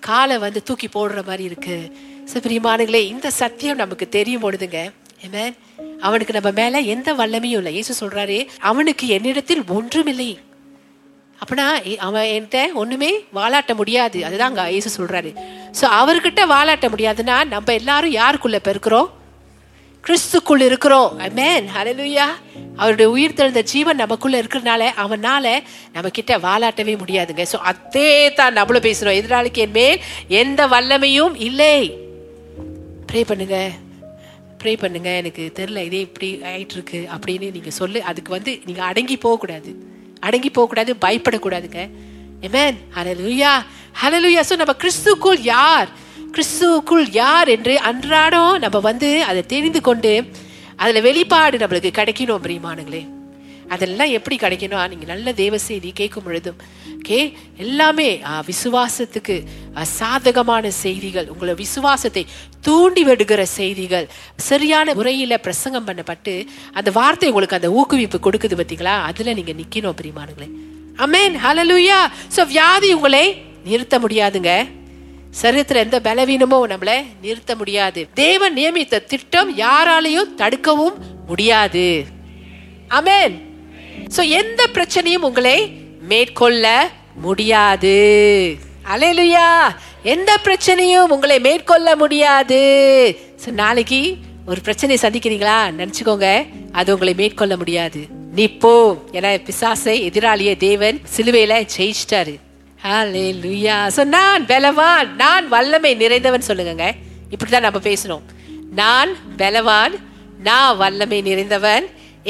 [0.00, 1.92] காலை வந்து தூக்கி போடுற மாதிரி இருக்கு.
[2.32, 4.92] ஸோ பிரியமானங்களே இந்த சத்தியம் நமக்கு தெரியும் பொழுதுங்க.
[5.26, 5.52] Amen.
[6.00, 7.72] அவனுக்கு நம்ம மேல எந்த வல்லமையும் இல்லை.
[7.72, 10.38] இயேசு சொல்றாரு அவனுக்கு என்னிடத்தில் ஒன்றுமில்லை
[11.44, 14.24] அப்படின்னா அவன் என்கிட்ட ஒண்ணுமே வாலாட்ட முடியாது.
[14.24, 15.30] அதுதான் அங்க ஏசு சொல்றாரு.
[15.80, 19.10] சோ அவர்கிட்ட வாலாட்ட முடியாதுன்னா நம்ம எல்லாரும் யாருக்குள்ள பெருக்கிறோம்?
[20.06, 21.10] கிறிஸ்துக்குள் இருக்கிறோம்.
[21.26, 22.26] அமேன் ஹalleluya
[22.76, 25.46] அவருடைய உயிர் தெழுந்த ஜீவன் நமக்குள்ள இருக்கிறனால அவனால
[25.94, 27.44] நம்ம கிட்ட வாலாட்டவே முடியாதுங்க.
[27.52, 29.18] சோ அதே தான் நம்மளும் பேசுறோம்.
[29.20, 29.98] எதிராளிக்கு என் மேல்
[30.42, 31.76] எந்த வல்லமையும் இல்லை.
[33.12, 33.58] ப்ரே பண்ணுங்க.
[34.62, 35.10] ப்ரே பண்ணுங்க.
[35.22, 38.02] எனக்கு தெரியல இதே இப்படி ஆயிட்டு இருக்கு அப்படின்னு நீங்க சொல்லு.
[38.02, 39.72] அதுக்கு வந்து நீங்க அடங்கி போகக்கூடாது.
[40.20, 41.82] அடங்கி போகக்கூடாது பயப்படக்கூடாதுங்க.
[42.48, 43.52] ஏமேன் ஹலலுயா
[44.02, 45.90] ஹலலுயா சோ நம்ம கிறிஸ்துக்குள் யார்?
[46.34, 50.12] கிறிஸ்துவுக்குள் யார் என்று அன்றாடம் நம்ம வந்து அதை தெரிந்து கொண்டு
[50.82, 53.02] அதில் வெளிப்பாடு நம்மளுக்கு கிடைக்கணும் பிரியமானங்களே.
[53.74, 54.88] அதெல்லாம் எப்படி கிடைக்கணும்?
[54.92, 56.62] நீங்கள் நல்ல தேவ செய்தி கேட்கும் பொழுதும்
[57.06, 57.18] கே
[57.64, 58.08] எல்லாமே
[58.48, 59.36] விசுவாசத்துக்கு
[59.98, 62.24] சாதகமான செய்திகள் உங்களை விசுவாசத்தை
[62.66, 64.08] தூண்டி விடுகிற செய்திகள்
[64.48, 66.34] சரியான முறையில் பிரசங்கம் பண்ணப்பட்டு
[66.72, 70.50] அந்த வார்த்தை உங்களுக்கு அந்த ஊக்குவிப்பு கொடுக்குது பார்த்தீங்களா அதில் நீங்கள் நிற்கணும் பிரியமானங்களே.
[71.04, 72.00] அமேன் ஹalleluya
[72.36, 73.24] ஸோ வியாதி உங்களை
[73.64, 74.52] நிறுத்த முடியாதுங்க.
[75.42, 78.08] சரீரத்துல எந்த பலவீனமோ நம்மள நிறுத்த முடியாது.
[78.14, 80.96] தேவன் நியமித்த திட்டம் யாராலையும் தடுக்கவும்
[81.26, 82.04] முடியாது.
[82.90, 83.40] அமேன்
[84.16, 85.72] சோ எந்த பிரச்சனையும் உங்களை
[86.08, 87.96] மேற்கொள்ள முடியாது.
[88.94, 89.68] அலையலுயா
[90.02, 92.60] எந்த பிரச்சனையும் உங்களை மேற்கொள்ள முடியாது.
[93.44, 95.70] சோ நாளைக்கு ஒரு பிரச்சனையை சந்திக்கிறீங்களா?
[95.78, 98.00] நினைச்சுக்கோங்க அது உங்களை மேற்கொள்ள முடியாது.
[98.34, 98.96] நீ போ.
[99.12, 102.36] என பிசாசை எதிராளியை தேவன் சிலுவையில ஜெயிச்சிட்டாரு.
[102.84, 106.86] ஹalleluya ஸோ நான் பலவான் நான் வல்லமை நிறைந்தவன் சொல்லுங்கங்க.
[107.32, 108.22] இப்படி தான் நம்ம பேசணும்.
[108.80, 109.10] நான்
[109.40, 109.94] பலவான்
[110.48, 111.84] நான் வல்லமை நிறைந்தவன்.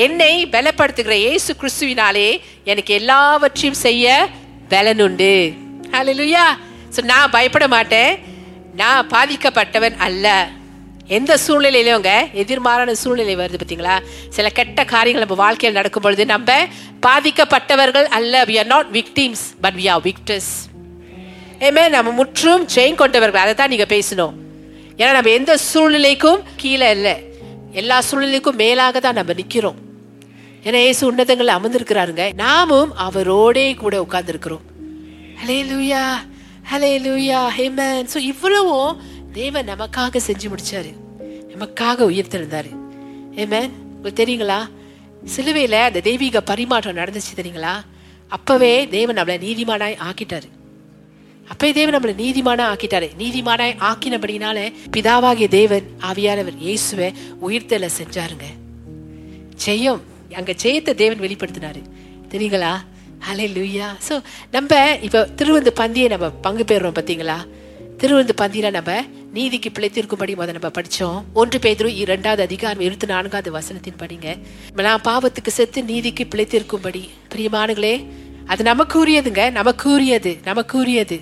[0.04, 2.28] என்னை பலப்படுத்துகிற இயேசு கிறிஸ்துவினாலே
[2.70, 4.06] எனக்கு எல்லாவற்றையும் செய்ய
[4.72, 5.32] பலனுண்டு.
[5.94, 6.44] ஹalleluya
[6.96, 8.12] ஸோ நான் பயப்பட மாட்டேன்.
[8.82, 10.26] நான் பாதிக்கப்பட்டவன் அல்ல.
[11.16, 12.10] எந்த சூழ்நிலையிலங்க
[12.42, 13.94] எதிர்மாறான சூழ்நிலை வருது பார்த்தீங்களா
[14.36, 16.58] சில கெட்ட காரியங்கள் நம்ம வாழ்க்கையில் நடக்கும் பொழுது நம்ம
[17.06, 18.34] பாதிக்கப்பட்டவர்கள் அல்ல.
[18.50, 20.52] We are not victims but we are victors
[21.68, 23.42] ஏமே நம்ம முற்றும் ஜெயம் கொண்டவர்கள்.
[23.44, 24.34] அதை தான் நீங்கள் பேசணும்.
[25.00, 27.14] ஏன்னா நம்ம எந்த சூழ்நிலைக்கும் கீழே இல்லை.
[27.80, 29.78] எல்லா சூழ்நிலைக்கும் மேலாக தான் நம்ம நிற்கிறோம்
[30.66, 32.24] ஏன்னா ஏசு உன்னதங்கள் அமர்ந்திருக்கிறாருங்க.
[32.44, 34.64] நாமும் அவரோடே கூட உட்கார்ந்துருக்கிறோம்.
[35.42, 36.04] ஹலே லூயா
[36.70, 38.90] ஹலே லூயா ஹேமன் ஸோ இவ்வளவும்
[39.32, 40.92] தேவன் நமக்காக செஞ்சு முடிச்சாரு.
[41.52, 42.70] நமக்காக உயிர்த்தெழுந்தாரு.
[43.36, 44.68] ஏமேன் உங்களுக்கு தெரியுங்களா?
[45.36, 47.74] சிலுவையில அந்த தெய்வீக பரிமாற்றம் நடந்துச்சு தெரியுங்களா?
[48.28, 50.48] அப்பவே தேவன் நம்மளை நீதிமானாய் ஆக்கிட்டாரு.
[51.48, 53.08] அப்பே தேவன் நம்மளை நீதிமானா ஆக்கிட்டாரு.
[53.18, 57.12] நீதிமானாய் ஆக்கினபடினால பிதாவாகிய தேவன் ஆவியானவர் இயேசுவை
[57.48, 58.46] உயிர்த்தல செஞ்சாருங்க.
[59.66, 60.00] ஜெயம்
[60.34, 61.82] அங்க ஜெயத்தை தேவன் வெளிப்படுத்தினாரு.
[62.28, 62.72] தெரியுங்களா?
[63.28, 67.46] ஹலே லூயா ஸோ நம்ம இப்போ திருவந்து பந்தியை நம்ம பங்கு பெறுறோம் பார்த்தீங்களா
[68.02, 68.90] திருவந்து பந்தியில நம்ம
[69.36, 71.16] நீதிக்கு பிழைத்திருக்கும்படி முத நம்ம படிச்சோம்.
[71.40, 74.28] ஒன்று பேதுரு இரண்டாவது அதிகாரம் இருபத்தி நான்காவது வசனத்தின் படிங்க.
[74.86, 77.02] நான் பாவத்துக்கு செத்து நீதிக்கு பிழைத்திருக்கும்படி.
[77.32, 77.92] பிரியமானுங்களே
[78.52, 81.18] அது நமக்கு உரியதுங்க நமக்கு உரியது நமக்கு உரியது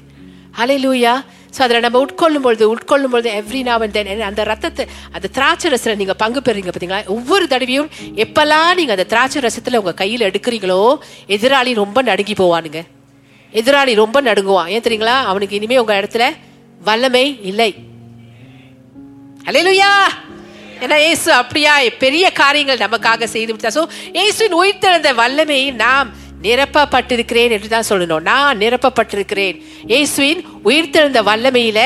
[0.62, 1.14] அலை லூயா
[1.56, 5.70] ஸோ அதில் நம்ம உட்கொள்ளும் பொழுது உட்கொள்ளும் பொழுது எவ்ரி நாவ் அண்ட் தென் அந்த ரத்தத்தை அந்த திராட்சை
[5.74, 7.88] ரசத்தில் நீங்கள் பங்கு பெறுறீங்க பார்த்தீங்களா ஒவ்வொரு தடவையும்
[8.24, 10.82] எப்பெல்லாம் நீங்கள் அந்த திராட்சை ரசத்தில் உங்கள் கையில் எடுக்கிறீங்களோ
[11.36, 12.82] எதிராளி ரொம்ப நடுங்கி போவானுங்க.
[13.52, 14.68] எதிராளி ரொம்ப நடுங்குவான்.
[14.74, 15.16] ஏன் தெரியுங்களா?
[15.32, 16.24] அவனுக்கு இனிமேல் உங்கள் இடத்துல
[16.86, 17.70] வல்லமை இல்லை.
[19.48, 19.90] அல்லேலூயா
[20.84, 23.84] ஏன்னா ஏசு அப்படியா பெரிய காரியங்கள் நமக்காக செய்து விட்டா ஸோ
[24.24, 28.26] ஏசுவின் உயிர்த்தெழுந்த வல்லமை நாம் நிரப்பப்பட்டிருக்கிறேன் என்று தான் சொல்லணும்.
[28.30, 29.56] நான் நிரப்பப்பட்டிருக்கிறேன்.
[29.92, 31.80] இயேசுவின் உயிர்த்தெழுந்த வல்லமையில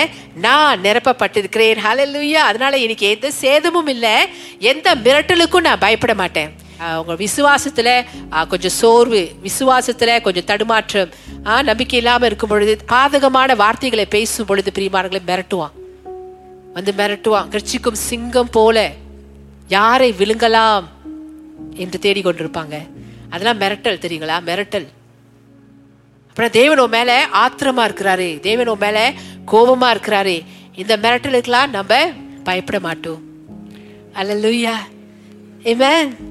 [0.46, 1.78] நான் நிரப்பப்பட்டிருக்கிறேன்.
[1.86, 4.14] ஹalleluya அதனால எனக்கு எந்த சேதமும் இல்லை.
[4.58, 6.52] எந்த மிரட்டலுக்கும் நான் பயப்பட மாட்டேன்.
[6.82, 8.04] ஆஹ் உங்க விசுவாசத்துல
[8.46, 11.08] கொஞ்சம் சோர்வு விசுவாசத்துல கொஞ்சம் தடுமாற்றம்
[11.42, 15.70] நம்பிக்கை இல்லாம இருக்கும் பொழுது பாதகமான வார்த்தைகளை பேசும் பொழுது பிரியமானங்களை மிரட்டுவான்.
[16.72, 17.48] வந்து மிரட்டுவான்.
[17.48, 18.92] கர்ச்சிக்கும் சிங்கம் போல
[19.68, 20.84] யாரை விழுங்கலாம்
[21.74, 22.90] என்று தேடிக்கொண்டிருப்பாங்க.
[23.30, 24.48] அதெல்லாம் மிரட்டல் தெரியுங்களா?
[24.48, 24.86] மிரட்டல்.
[26.28, 28.40] அப்புறம் தேவன் உன் மேல ஆத்திரமா இருக்கிறாரு.
[28.40, 29.12] தேவன் உன் மேல
[29.46, 30.44] கோபமா இருக்கிறாரு.
[30.74, 32.06] இந்த மிரட்டலுக்கெல்லாம் நம்ம
[32.44, 33.22] பயப்பட மாட்டோம்.
[34.12, 34.74] அல்ல லூயா
[35.64, 36.30] Amen.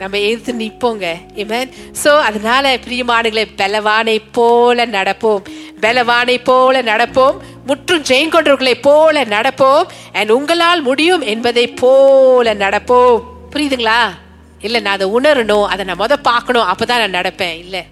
[0.00, 1.06] நம்ம எதிர்த்து நிற்போங்க.
[1.34, 5.42] இமன் ஸோ அதனால பிரியமானங்களை பலவானை போல நடப்போம்.
[5.80, 7.36] பலவானை போல நடப்போம்.
[7.66, 9.82] முற்றும் ஜெயங்கொண்டவர்களை போல நடப்போம்.
[10.12, 13.22] அண்ட் உங்களால் முடியும் என்பதை போல நடப்போம்.
[13.52, 14.00] புரியுதுங்களா?
[14.60, 17.58] இல்லை நான் அதை உணரணும் அதை நான் முத பார்க்கணும் அப்பதான் நான் நடப்பேன்.
[17.58, 17.82] இல்லை.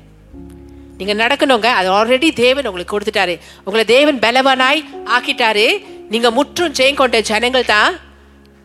[0.98, 1.66] நீங்க நடக்கணுங்க.
[1.66, 3.38] அது ஆல்ரெடி தேவன் உங்களுக்கு கொடுத்துட்டாரு.
[3.64, 5.84] உங்களை தேவன் பலவானாய் ஆக்கிட்டாரு.
[6.08, 7.94] நீங்க முற்றும் ஜெயங்கொண்ட ஜனங்கள் தான்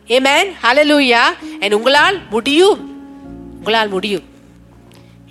[0.08, 1.22] ஏமேன் ஹலலூயா
[1.60, 2.93] அண்ட் உங்களால் முடியும்.
[3.64, 4.24] உங்களால் முடியும்.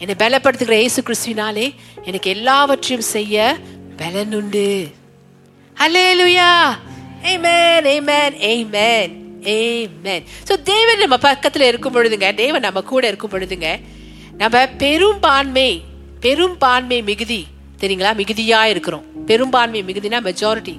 [0.01, 1.65] என்னை பலப்படுத்துகிற இயேசு கிறிஸ்துவினாலே
[2.09, 3.57] எனக்கு எல்லாவற்றையும் செய்ய
[3.99, 4.37] பலனுண்டு.
[4.37, 4.63] உண்டு
[7.31, 9.13] ஏமேன் ஏமேன் ஏமேன்
[9.53, 13.69] ஏமேன் ஸோ தேவன் நம்ம பக்கத்தில் இருக்கும் பொழுதுங்க தேவன் நம்ம கூட இருக்கும் பொழுதுங்க
[14.41, 15.69] நம்ம பெரும்பான்மை
[16.25, 17.41] பெரும்பான்மை மிகுதி
[17.81, 18.11] தெரியுங்களா?
[18.21, 19.05] மிகுதியாக இருக்கிறோம்.
[19.29, 20.75] பெரும்பான்மை மிகுதினா மெஜாரிட்டி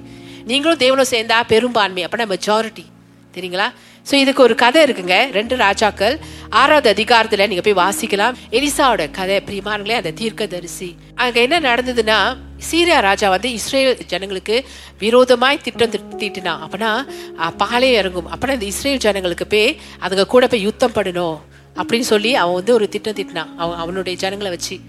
[0.51, 2.85] நீங்களும் தேவனும் சேர்ந்தா பெரும்பான்மை அப்படின்னா மெஜாரிட்டி
[3.33, 3.67] தெரியுங்களா?
[4.09, 6.15] ஸோ இதுக்கு ஒரு கதை இருக்குங்க ரெண்டு ராஜாக்கள்
[6.49, 8.35] ஆறாவது அதிகாரத்துல நீங்க போய் வாசிக்கலாம்.
[8.51, 12.37] எலிசாவோட கதை பிரியமானங்களே அந்த தீர்க்க தரிசி அங்க என்ன நடந்ததுன்னா
[12.71, 14.65] சீரியா ராஜா வந்து இஸ்ரேல் ஜனங்களுக்கு
[14.99, 16.19] விரோதமாய் திட்டம் தீட்டினா.
[16.19, 17.05] தீட்டினான் அப்பனா
[17.37, 18.27] அஹ், இறங்கும்.
[18.31, 21.37] அப்பனா இந்த இஸ்ரேல் ஜனங்களுக்கு போய் அதுங்க கூட போய் யுத்தம் பண்ணணும்.
[21.75, 24.79] அப்படின்னு சொல்லி அவன் வந்து ஒரு திட்டம் திட்டினான் அவன் அவனுடைய ஜனங்களை வச்சு.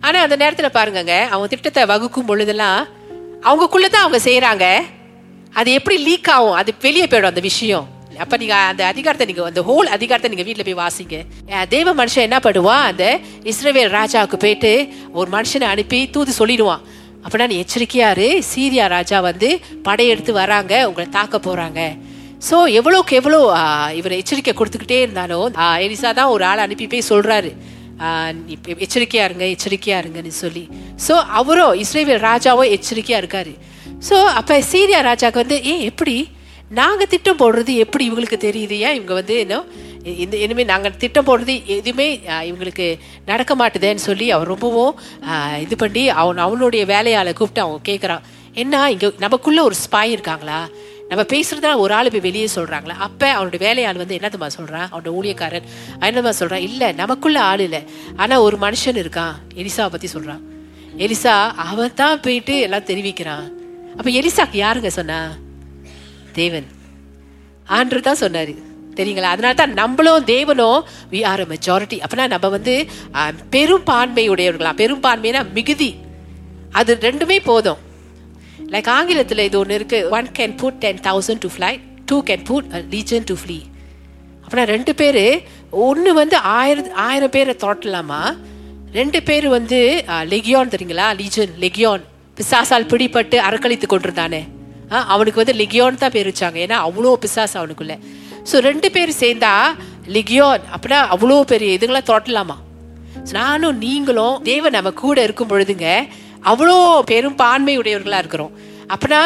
[0.00, 2.88] ஆனா அந்த நேரத்துல பாருங்கங்க அவன் திட்டத்தை வகுக்கும் பொழுதெல்லாம்
[3.42, 4.82] அவங்கக்குள்ள தான் அவங்க செய்யறாங்க
[5.52, 6.52] அது எப்படி லீக் ஆகும்?
[6.52, 7.93] அது வெளியே போயிடும் அந்த விஷயம்.
[8.22, 11.18] அப்ப நீங்க அந்த அதிகாரத்தை நீங்க அந்த ஹோல் அதிகாரத்தை நீங்க வீட்டுல போய் வாசிங்க.
[11.74, 13.04] தேவ மனுஷன் என்ன பண்ணுவான் அந்த
[13.52, 14.72] இஸ்ரேவேல் ராஜாவுக்கு போயிட்டு
[15.18, 16.82] ஒரு மனுஷனை அனுப்பி தூது சொல்லிடுவான்.
[17.24, 19.48] அப்படின்னா நீ எச்சரிக்கையாரு சீரியா ராஜா வந்து
[19.88, 20.74] படையெடுத்து வராங்க.
[20.88, 21.80] உங்களை தாக்க போறாங்க.
[22.48, 23.38] ஸோ எவ்வளோக்கு எவ்வளோ
[23.98, 25.46] இவர் எச்சரிக்கை கொடுத்துக்கிட்டே இருந்தாலும்
[25.84, 27.52] எலிசா தான் ஒரு ஆள் அனுப்பி போய் சொல்றாரு.
[28.84, 30.64] எச்சரிக்கையா இருங்க எச்சரிக்கையா இருங்கன்னு சொல்லி.
[31.06, 33.52] ஸோ அவரும் இஸ்ரேல் ராஜாவும் எச்சரிக்கையா இருக்காரு.
[34.08, 36.16] ஸோ அப்ப சீரியா ராஜாவுக்கு வந்து ஏன் எப்படி?
[36.80, 38.76] நாங்கள் திட்டம் போடுறது எப்படி இவங்களுக்கு தெரியுது?
[38.86, 39.66] ஏன் இவங்க வந்து இன்னும்
[40.22, 42.06] இந்த இனிமேல் நாங்கள் திட்டம் போடுறது எதுவுமே
[42.48, 42.86] இவங்களுக்கு
[43.30, 44.94] நடக்க மாட்டுதேன்னு சொல்லி அவன் ரொம்பவும்
[45.64, 48.24] இது பண்ணி அவன் அவனுடைய வேலையாளை கூப்பிட்டு அவன் கேட்குறான்
[48.62, 50.58] என்ன இங்கே நமக்குள்ளே ஒரு ஸ்பாய் இருக்காங்களா?
[51.08, 52.94] நம்ம பேசுறதுனால ஒரு ஆள் போய் வெளியே சொல்றாங்களா?
[53.06, 57.80] அப்ப அவனோட வேலையாள் வந்து என்னதுமா சொல்றான் அவனோட ஊழியக்காரன் அவன் என்னமா சொல்றான் இல்ல நமக்குள்ள ஆள் இல்லை.
[58.22, 60.42] ஆனா ஒரு மனுஷன் இருக்கான் எலிசாவை பத்தி சொல்றான்.
[61.06, 61.34] எலிசா
[61.70, 63.46] அவன் தான் போயிட்டு எல்லாம் தெரிவிக்கிறான்.
[63.98, 65.20] அப்ப எலிசாக்கு யாருங்க சொன்னா?
[66.40, 66.66] தேவன்.
[67.76, 68.54] ஆண்டு தான் சொன்னாரு.
[68.98, 69.30] தெரியுங்களா?
[69.34, 70.80] அதனால தான் நம்மளும் தேவனும்
[71.12, 72.74] வி ஆர் அ மெஜாரிட்டி அப்படின்னா நம்ம வந்து
[73.54, 75.90] பெரும்பான்மையுடையவர்களா பெரும்பான்மைனா மிகுதி.
[76.80, 77.80] அது ரெண்டுமே போதும்.
[78.74, 81.72] லைக் ஆங்கிலத்தில் இது ஒன்று இருக்கு one can put ten thousand to fly
[82.10, 83.58] two can put legion to flee
[84.44, 85.22] அப்படின்னா ரெண்டு பேர்
[85.86, 88.22] ஒன்று வந்து ஆயிரம் ஆயிரம் பேரை தோட்டலாமா
[88.98, 89.78] ரெண்டு பேர் வந்து
[90.32, 91.06] லெகியான் தெரியுங்களா?
[91.20, 92.04] லீஜன் லெகியான்
[92.36, 94.40] பிசாசால் பிடிப்பட்டு அறக்கழித்து கொண்டிருந்தானே.
[95.02, 96.58] அவனுக்கு வந்து லிகியோன் தான் பேர் வச்சாங்க.
[96.66, 97.98] ஏன்னா அவ்வளோ பிசாஸ் அவனுக்குள்ள.
[98.52, 99.52] ஸோ ரெண்டு பேர் சேர்ந்தா
[100.06, 102.56] லிகியோன் அப்படின்னா அவ்வளோ பெரிய இதுங்களாம் தொட்டலாமா
[103.32, 106.08] நானும் நீங்களும் தேவன் நம்ம கூட இருக்கும் பொழுதுங்க
[106.44, 108.52] அவ்வளோ பெரும்பான்மை உடையவர்களா இருக்கிறோம்.
[108.94, 109.20] அப்படின்னா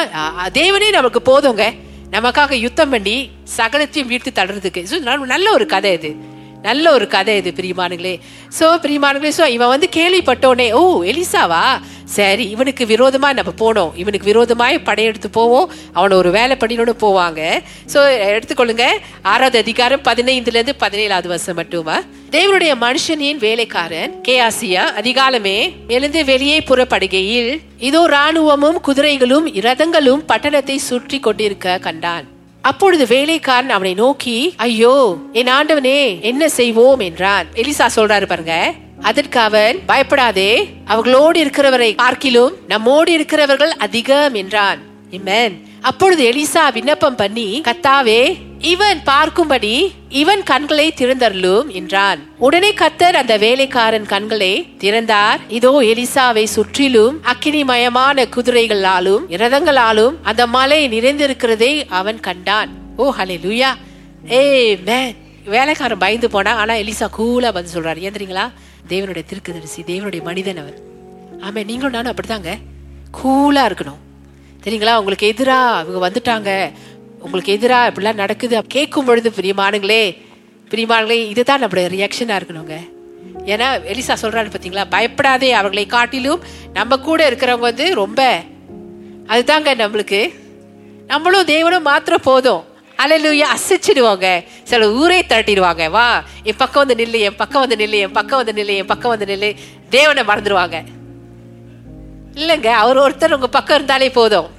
[0.52, 1.74] தேவனே நமக்கு போதுங்க.
[2.10, 6.16] நமக்காக யுத்தம் பண்ணி சகலத்தையும் வீழ்த்து தடுறதுக்கு ஸோ நல்ல- நல்ல ஒரு கதை இது.
[6.62, 8.20] நல்ல ஒரு கதை இது பிரியமானுங்களே.
[8.58, 11.80] ஸோ பிரியமானுங்களே ஸோ இவன் வந்து கேள்விப்பட்டோனே ஓ எலிசாவா?
[12.16, 13.90] சரி இவனுக்கு விரோதமாக நம்ம போனோம்.
[13.94, 15.70] இவனுக்கு விரோதமாய் படையெடுத்து போவோம்.
[15.92, 17.40] அவனை ஒரு வேலை பண்ணினோன்னு போவாங்க.
[17.92, 18.86] ஸோ எடுத்துக்கொள்ளுங்க.
[19.22, 21.96] ஆறாவது அதிகாரம் பதினைந்துலேருந்து பதினேழாவது வருஷம் மட்டுமா?
[22.30, 31.78] தேவனுடைய மனுஷனின் வேலைக்காரன் கேயாசியா அதிகாலமே எழுந்து வெளியே புறப்படுகையில் இதோ ராணுவமும் குதிரைகளும் ரதங்களும் பட்டணத்தை சுற்றி கொண்டிருக்க
[31.78, 32.26] கண்டான்.
[32.60, 34.96] அப்பொழுது வேலைக்காரன் அவனை நோக்கி ஐயோ
[35.32, 37.00] என் ஆண்டவனே என்ன செய்வோம்?
[37.00, 37.46] என்றான்.
[37.54, 38.56] எலிசா சொல்றாரு பாருங்க.
[39.02, 40.52] அதற்கு அவன் பயப்படாதே
[40.84, 44.80] அவர்களோடு இருக்கிறவரை பார்க்கிலும் நம்மோடு இருக்கிறவர்கள் அதிகம் என்றான்.
[45.80, 48.22] அப்பொழுது எலிசா விண்ணப்பம் பண்ணி கத்தாவே
[48.72, 49.74] இவன் பார்க்கும்படி
[50.08, 52.20] இவன் கண்களை திறந்தருளும் என்றான்.
[52.38, 55.40] உடனே கத்தர் அந்த வேலைக்காரன் கண்களை திறந்தார்.
[55.48, 62.72] இதோ எலிசாவை சுற்றிலும் அக்கினிமயமான குதிரைகளாலும் இரதங்களாலும் அந்த மலை நிறைந்திருக்கிறதை அவன் கண்டான்.
[62.96, 63.70] ஓ ஹலே லூயா
[64.30, 68.00] ஏ மேன் வேலைக்காரன் பயந்து போனா ஆனா எலிசா கூலா வந்து சொல்றாரு.
[68.08, 68.46] ஏந்திரீங்களா
[68.88, 70.78] தேவனுடைய திருக்குதரிசி தேவனுடைய மனிதன் அவர்.
[71.38, 72.58] ஆமா நீங்களும் நானும் அப்படித்தாங்க.
[73.24, 73.98] கூலா இருக்கணும்.
[74.64, 76.72] சரிங்களா உங்களுக்கு எதிரா இவங்க வந்துட்டாங்க.
[77.18, 78.66] உங்களுக்கு எதிரா இப்படிலாம் நடக்குது.
[78.66, 80.22] கேட்கும் பொழுது பிரியமானுங்களே
[80.70, 82.90] பிரியமானுங்களே இதுதான் நம்மளுடைய ரியாக்ஷனா இருக்கணுங்க.
[83.46, 84.84] ஏன்னா எலிசா சொல்றாரு பார்த்தீங்களா?
[84.90, 88.42] பயப்படாதே அவர்களை காட்டிலும் நம்ம கூட இருக்கிறவங்க வந்து ரொம்ப.
[89.26, 90.34] அதுதாங்க நம்மளுக்கு.
[91.06, 92.64] நம்மளும் தேவனும் மாத்திரம் போதும்.
[93.02, 94.44] அலலூயா அசைச்சிடுவாங்க.
[94.64, 98.62] சில ஊரே தட்டிடுவாங்க வா என் பக்கம் வந்து நில்லு என் பக்கம் வந்து நில்லு என் பக்கம் வந்து
[98.62, 99.56] நில்லு என் பக்கம் வந்து நில்லு.
[99.88, 100.84] தேவனை மறந்துடுவாங்க.
[102.34, 104.50] இல்லைங்க அவர் ஒருத்தர் உங்க பக்கம் இருந்தாலே போதும்.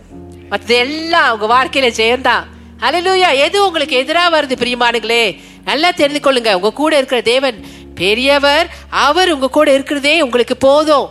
[0.49, 2.43] மற்றது எல்லாம் உங்க வாழ்க்கையில ஜெயம்தான்
[2.80, 6.54] அலலூயா எது உங்களுக்கு எதிராக வருது பிரியமானுங்களே நல்லா தெரிந்து கொள்ளுங்க.
[6.54, 8.67] உங்க கூட இருக்கிற தேவன் பெரியவர்.
[8.89, 11.10] அவர் உங்க கூட இருக்கிறதே உங்களுக்கு போதும்.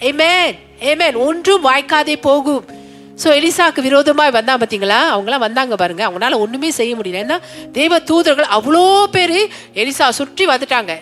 [0.00, 2.77] ஏமேன் ஏமேன் ஒன்றும் வாய்க்காதே போகும்.
[3.22, 6.02] ஸோ எலிசாக்கு விரோதமாக வந்தா பார்த்தீங்களா அவங்களாம் வந்தாங்க பாருங்க.
[6.08, 7.22] அவங்களால ஒன்றுமே செய்ய முடியல.
[7.24, 7.38] ஏன்னா
[7.78, 8.84] தேவ தூதர்கள் அவ்வளோ
[9.16, 9.38] பேர்
[9.82, 10.92] எலிசா சுற்றி வந்துட்டாங்க.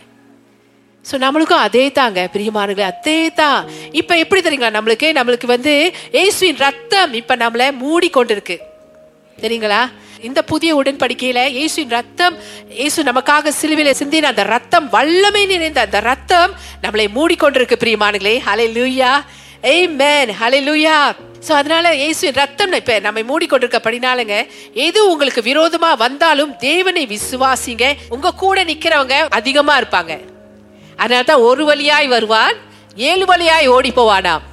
[1.07, 3.61] ஸோ நம்மளுக்கும் அதே தாங்க பிரியமானங்களே அதே தான்.
[4.01, 4.73] இப்போ எப்படி தெரியுங்களா?
[4.79, 5.75] நம்மளுக்கு நம்மளுக்கு வந்து
[6.17, 8.57] இயேசுவின் ரத்தம் இப்போ நம்மளை மூடி கொண்டிருக்கு
[9.39, 9.81] சரிங்களா
[10.27, 12.37] இந்த புதிய உடன்படிக்கையில இயேசுவின் ரத்தம்
[12.81, 16.53] இயேசு நமக்காக சிலுவையில சிந்தின அந்த ரத்தம் வல்லமை நிறைந்த அந்த ரத்தம்
[16.85, 19.11] நம்மளை மூடிக்கொண்டிருக்கு பிரியமானங்களே ஹலே லூயா
[19.63, 20.33] ஏய் மேன்
[21.47, 24.37] ஸோ அதனால இயேசு ரத்தம் இப்ப நம்மை மூடிக்கொண்டிருக்கப்படினாலுங்க
[24.87, 27.85] எது உங்களுக்கு விரோதமா வந்தாலும் தேவனை விசுவாசிங்க.
[28.15, 30.13] உங்க கூட நிக்கிறவங்க அதிகமா இருப்பாங்க.
[30.99, 32.57] அதனால தான் ஒரு வழியாய் வருவான்
[32.97, 34.45] ஏழு வழியாய் ஓடி போவானாம்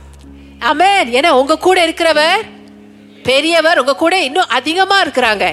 [0.71, 2.41] அமேன் ஏன்னா உங்க கூட இருக்கிறவர்
[3.23, 5.45] பெரியவர் உங்க கூட இன்னும் அதிகமா இருக்கிறாங்க.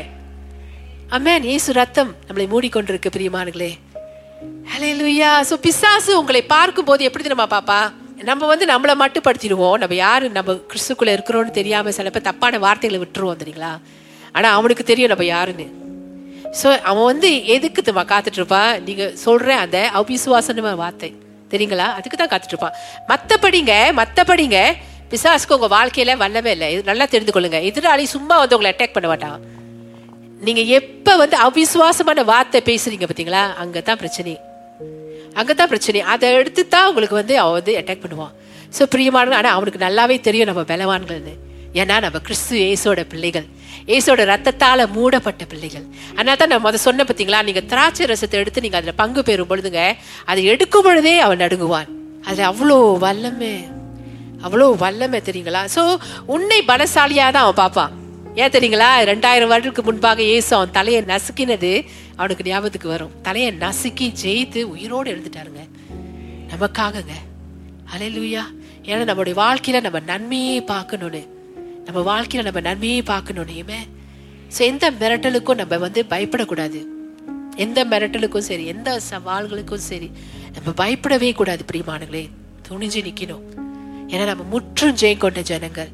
[1.16, 3.72] அமேன் இயேசு ரத்தம் நம்மளை மூடிக்கொண்டிருக்கு பிரியமானங்களே
[4.72, 7.80] ஹalleluya ஸோ பிசாசு உங்களை பார்க்கும் போது எப்படி தெரியுமா பாப்பா?
[8.24, 9.78] நம்ம வந்து நம்மளை மட்டுப்படுத்திடுவோம்.
[9.78, 10.30] நம்ம யாரு?
[10.30, 13.78] நம்ம கிறிஸ்துக்குள்ள இருக்கிறோம்னு தெரியாம சில பேர் தப்பான வார்த்தைகளை விட்டுருவோம் தெரியுங்களா?
[14.32, 15.66] ஆனா அவனுக்கு தெரியும் நம்ம யாருன்னு.
[16.62, 21.14] ஸோ அவன் வந்து எதுக்கு தெரியுமா காத்துட்டு இருப்பான் நீங்க சொல்ற அந்த அவிசுவாசன வார்த்தை.
[21.50, 21.86] தெரியுங்களா?
[21.98, 22.76] அதுக்கு தான் காத்துட்டு இருப்பான்
[23.08, 24.58] மற்றபடிங்க மத்தபடிங்க
[25.10, 26.72] பிசாசுக்கு உங்க வாழ்க்கையில வல்லவே இல்லை.
[26.72, 27.58] இது நல்லா தெரிந்து கொள்ளுங்க.
[27.70, 29.40] எதிராளி சும்மா வந்து உங்களை அட்டாக் பண்ண மாட்டான்.
[30.40, 33.42] நீங்க எப்ப வந்து அவிசுவாசமான வார்த்தை பேசுறீங்க பாத்தீங்களா?
[33.62, 34.40] அங்கதான் பிரச்சனை.
[35.38, 36.00] அங்கதான் பிரச்சனை.
[36.14, 38.34] அதை எடுத்து தான் உங்களுக்கு வந்து அவன் வந்து அட்டாக் பண்ணுவான்
[38.76, 41.34] ஸோ பிரியமான ஆனால் அவனுக்கு நல்லாவே தெரியும் நம்ம பலவான்கள்னு.
[41.80, 43.46] ஏன்னா நம்ம கிறிஸ்து இயேசோட பிள்ளைகள்.
[43.96, 45.84] ஏசோட ரத்தத்தால் மூடப்பட்ட பிள்ளைகள்.
[46.16, 47.40] அதனால தான் நான் முத சொன்ன பார்த்தீங்களா?
[47.48, 49.82] நீங்கள் திராட்சை ரசத்தை எடுத்து நீங்கள் அதில் பங்கு பெறும் பொழுதுங்க
[50.30, 51.88] அதை எடுக்கும் பொழுதே அவன் நடுங்குவான்.
[52.30, 53.54] அது அவ்வளோ வல்லமே.
[54.46, 55.62] அவ்வளோ வல்லமை தெரியுங்களா?
[55.76, 55.82] ஸோ
[56.34, 57.94] உன்னை பலசாலியாக தான் அவன் பார்ப்பான்.
[58.42, 58.90] ஏன் தெரியுங்களா?
[59.10, 61.72] ரெண்டாயிரம் வருடத்துக்கு முன்பாக இயேசு அவன் தலையை நசுக்கினது
[62.20, 63.12] அவனுக்கு ஞாபகத்துக்கு வரும்.
[63.26, 65.62] தலையை நசுக்கி ஜெயித்து உயிரோடு எழுந்துட்டாருங்க.
[66.52, 67.14] நமக்காகங்க.
[67.92, 68.42] அலையிலுயா
[68.88, 71.22] ஏன்னா நம்மளுடைய வாழ்க்கையில நம்ம நன்மையே பார்க்கணும்னு.
[71.86, 73.80] நம்ம வாழ்க்கையில நம்ம நன்மையே பார்க்கணும்னுமே
[74.54, 76.80] ஸோ எந்த மிரட்டலுக்கும் நம்ம வந்து பயப்படக்கூடாது.
[77.64, 80.08] எந்த மிரட்டலுக்கும் சரி எந்த சவால்களுக்கும் சரி
[80.54, 82.24] நம்ம பயப்படவே கூடாது பிரியமானங்களே
[82.68, 83.44] துணிஞ்சு நிற்கணும்
[84.12, 85.90] ஏன்னா நம்ம முற்றும் ஜெயம் கொண்ட ஜனங்கள்.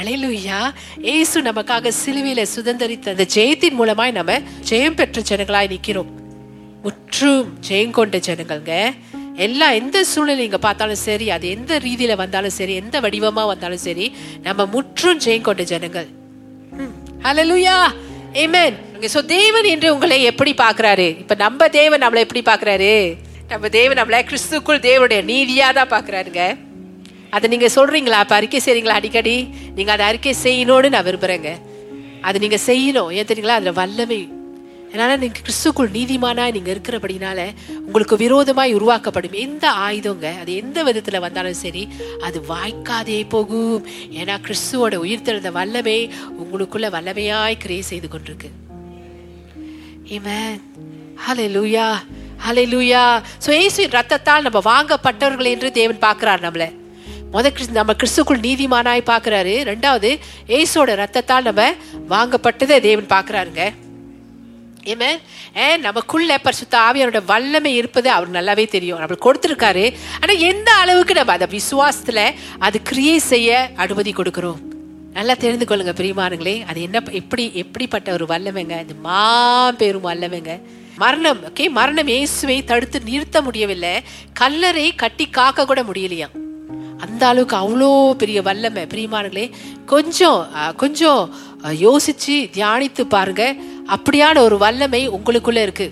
[0.00, 0.60] அலையிலுயா
[1.00, 4.38] ஏசு நமக்காக சிலுவையில சுதந்திரித்த அந்த ஜெயத்தின் மூலமாய் நம்ம
[4.70, 6.10] ஜெயம் பெற்ற ஜனங்களாய் நிற்கிறோம்
[6.84, 8.72] முற்றும் ஜெயம் கொண்ட ஜனங்கள்ங்க.
[9.36, 14.06] எல்லா எந்த சூழ்நிலை நீங்க பார்த்தாலும் சரி அது எந்த ரீதியில வந்தாலும் சரி எந்த வடிவமா வந்தாலும் சரி
[14.42, 16.08] நம்ம முற்றும் ஜெயம் கொண்ட ஜனங்கள்.
[17.24, 17.76] ஹalleluya
[18.42, 18.76] ஏமேன்
[19.14, 22.92] சோ தேவன் என்று உங்களை எப்படி பாக்குறாரு இப்ப நம்ம தேவன் நம்மளை எப்படி பாக்குறாரு
[23.48, 26.42] நம்ம தேவன் நம்மள கிறிஸ்துக்குள் தேவனுடைய நீதியா தான் பார்க்கறாருங்க.
[27.34, 28.18] அதை நீங்க சொல்றீங்களா?
[28.20, 28.88] அப்ப அறிக்கை செய்றீங்களா?
[28.88, 31.58] அடிக்கடி நீங்க அதை அறிக்கை செய்யணும்னு நான் விரும்புறேங்க.
[32.20, 33.12] அதை நீங்க செய்யணும்.
[33.12, 33.46] ஏன் தெரியுங்களா?
[33.46, 34.28] அதுல வல்லமை.
[34.88, 39.32] அதனால நீங்க கிறிஸ்துக்குள் நீதிமானா நீங்க இருக்கிறபடினால உங்களுக்கு விரோதமாய் உருவாக்கப்படும்.
[39.32, 40.40] எந்த ஆயுதங்க?
[40.40, 41.88] அது எந்த விதத்துல வந்தாலும் சரி
[42.22, 43.86] அது வாய்க்காதே போகும்.
[44.10, 48.72] ஏன்னா கிறிஸ்துவோட உயிர் திறந்த வல்லமை உங்களுக்குள்ள வல்லமையாய் கிரியை செய்து கொண்டிருக்கு.
[50.08, 50.60] Amen.
[51.36, 51.92] லூயா
[52.48, 52.52] Hallelujah.
[52.52, 56.83] லூயா சுயேசு ரத்தத்தால் நம்ம வாங்கப்பட்டவர்கள் என்று தேவன் பார்க்கிறார் நம்மளை.
[57.34, 59.54] முத கிறிஸ்து நம்ம கிறிஸ்துக்குள் நீதிமானாய் பார்க்கறாரு.
[59.70, 60.10] ரெண்டாவது
[60.58, 61.62] ஏசோட ரத்தத்தால் நம்ம
[62.12, 63.62] வாங்கப்பட்டதை தேவன் பார்க்குறாருங்க.
[64.92, 65.08] ஏமே
[65.54, 69.00] And நமக்குள்ள பரிசுத்த ஆவியாரோட வல்லமை இருப்பது அவர் நல்லாவே தெரியும்.
[69.00, 69.84] நம்மளுக்கு கொடுத்துருக்காரு.
[70.20, 74.60] ஆனால் எந்த அளவுக்கு நம்ம அதை விசுவாசத்தில் அது கிரியை செய்ய அனுமதி கொடுக்குறோம்?
[75.12, 78.78] நல்லா தெரிந்து கொள்ளுங்க பிரியமானுங்களே அது என்ன எப்படி எப்படிப்பட்ட ஒரு வல்லமைங்க?
[78.84, 80.60] அது மாபெரும் வல்லமைங்க.
[80.96, 83.94] மரணம் ஓகே மரணம் இயேசுவை தடுத்து நிறுத்த முடியவில்லை.
[84.32, 86.42] கல்லறை கட்டி காக்க கூட முடியலையாம்.
[87.04, 89.46] அந்த அளவுக்கு அவ்வளோ பெரிய வல்லமை பிரியமானங்களே
[89.86, 90.40] கொஞ்சம்
[90.76, 91.22] கொஞ்சம்
[91.82, 93.44] யோசிச்சு தியானித்து பாருங்க.
[93.86, 95.88] அப்படியான ஒரு வல்லமை உங்களுக்குள்ள இருக்கு.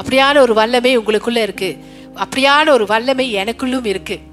[0.00, 1.70] அப்படியான ஒரு வல்லமை உங்களுக்குள்ள இருக்கு.
[2.16, 4.28] அப்படியான ஒரு வல்லமை எனக்குள்ளும் இருக்குது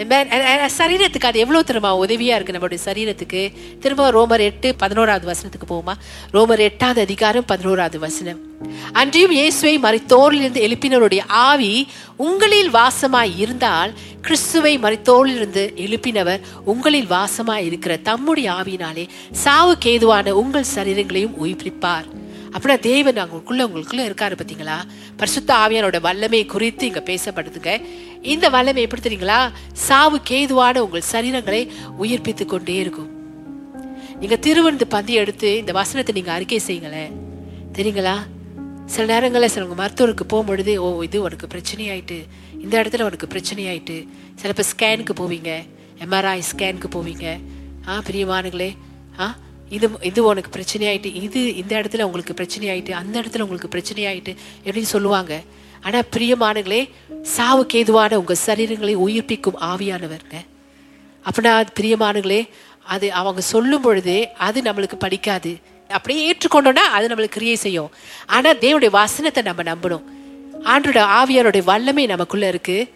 [0.00, 3.52] சரீரத்துக்கு அது எவ்வளவு திரும்ப உதவியா இருக்கு நம்மளுடைய சரீரத்துக்கு.
[3.80, 5.94] திரும்ப ரோமர் எட்டு பதினோராவது வசனத்துக்கு போவோமா?
[6.32, 8.38] ரோமர் எட்டாவது அதிகாரம் பதினோராவது வசனம்.
[8.92, 18.50] அன்றியும் இயேசுவை மறைத்தோரிலிருந்து எழுப்பினருடைய ஆவி உங்களில் வாசமாய் இருந்தால் கிறிஸ்துவை மறைத்தோரிலிருந்து எழுப்பினவர் உங்களில் வாசமாய் இருக்கிற தம்முடைய
[18.50, 19.08] ஆவியினாலே
[19.44, 22.08] சாவுக்கு ஏதுவான உங்கள் சரீரங்களையும் உயிர்ப்பிப்பார்.
[22.52, 24.76] அப்படின்னா தேவன் அவங்களுக்குள்ள உங்களுக்குள்ள இருக்காரு பார்த்தீங்களா?
[25.16, 27.82] பரிசுத்த ஆவியானோட வல்லமை குறித்து இங்க பேசப்படுதுங்க.
[28.22, 29.50] இந்த வல்லமை எப்படி தெரியுங்களா?
[29.72, 33.10] சாவு கேதுவான உங்கள் சரீரங்களை உயிர்ப்பித்து கொண்டே இருக்கும்.
[34.20, 37.12] நீங்க திருவந்து பந்தி எடுத்து இந்த வசனத்தை நீங்க அறிக்கை செய்யுங்களேன்.
[37.72, 38.16] தெரியுங்களா?
[38.86, 42.18] சில நேரங்களில் சிலவங்க மருத்துவருக்கு போகும்பொழுது ஓ இது உனக்கு பிரச்சனையாயிட்டு
[42.60, 45.50] இந்த இடத்துல உனக்கு பிரச்சனையாயிட்டு சில ஸ்கேனுக்கு போவீங்க
[46.04, 47.40] எம்ஆர்ஐ ஸ்கேனுக்கு போவீங்க.
[47.88, 48.76] ஆ பிரியமானுங்களே
[49.18, 49.34] ஆ
[49.76, 54.32] இது இது உனக்கு பிரச்சனையாயிட்டு இது இந்த இடத்துல உங்களுக்கு பிரச்சனை ஆயிட்டு அந்த இடத்துல உங்களுக்கு பிரச்சனை ஆயிட்டு
[54.64, 55.34] எப்படின்னு சொல்லுவாங்க.
[55.86, 56.80] ஆனால் பிரியமானுங்களே
[57.36, 60.36] சாவுக்கு ஏதுவான உங்கள் சரீரங்களை உயிர்ப்பிக்கும் ஆவியானவர்ங்க.
[61.24, 62.40] அப்படின்னா அது பிரியமானுங்களே
[62.94, 65.52] அது அவங்க சொல்லும் பொழுதே அது நம்மளுக்கு படிக்காது.
[65.90, 67.90] அப்படியே ஏற்றுக்கொண்டோன்னா அது நம்மளுக்கு கிரியை செய்யும்.
[68.34, 70.04] ஆனால் தேவனுடைய வசனத்தை நம்ம நம்பணும்.
[70.72, 72.88] ஆண்டோட ஆவியாருடைய வல்லமை நமக்குள்ளே இருக்குது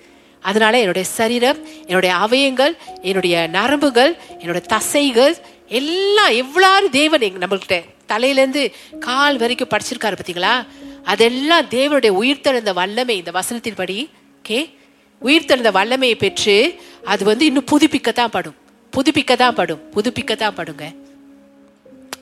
[0.43, 2.75] அதனால என்னுடைய சரீரம் என்னுடைய அவயங்கள்
[3.09, 5.35] என்னுடைய நரம்புகள் என்னோட தசைகள்
[5.75, 7.85] எல்லாம் எவ்வளாறு தேவன் எங்க நம்மள்கிட்ட?
[8.09, 10.67] தலையிலேருந்து கால் வரைக்கும் படிச்சிருக்காரு பார்த்தீங்களா
[11.05, 14.09] அதெல்லாம் தேவனுடைய உயிர்த்தெழுந்த வல்லமை இந்த வசனத்தின்படி
[14.43, 14.75] ஓகே?
[15.23, 18.55] உயிர்த்தெழுந்த வல்லமையை பெற்று அது வந்து இன்னும் புதுப்பிக்கத்தான் படும்.
[18.93, 19.81] புதுப்பிக்கத்தான் படும்.
[19.95, 20.97] புதுப்பிக்கத்தான் படுங்க.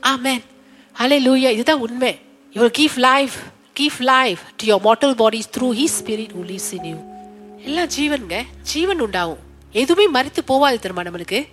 [0.03, 0.41] ஆமேன்
[0.99, 2.19] ஹலே லூயா இதுதான் உண்மை.
[2.53, 3.35] Your give life
[3.81, 7.01] give life to your your bodies through through spirit spirit who lives in
[7.65, 8.43] எல்லாம் ஜீவனுங்க.
[8.63, 9.39] ஜீவன் உண்டாகும்.
[9.73, 11.49] எதுவுமே மறித்து போவாது தெரியுமா நம்மளுக்கு?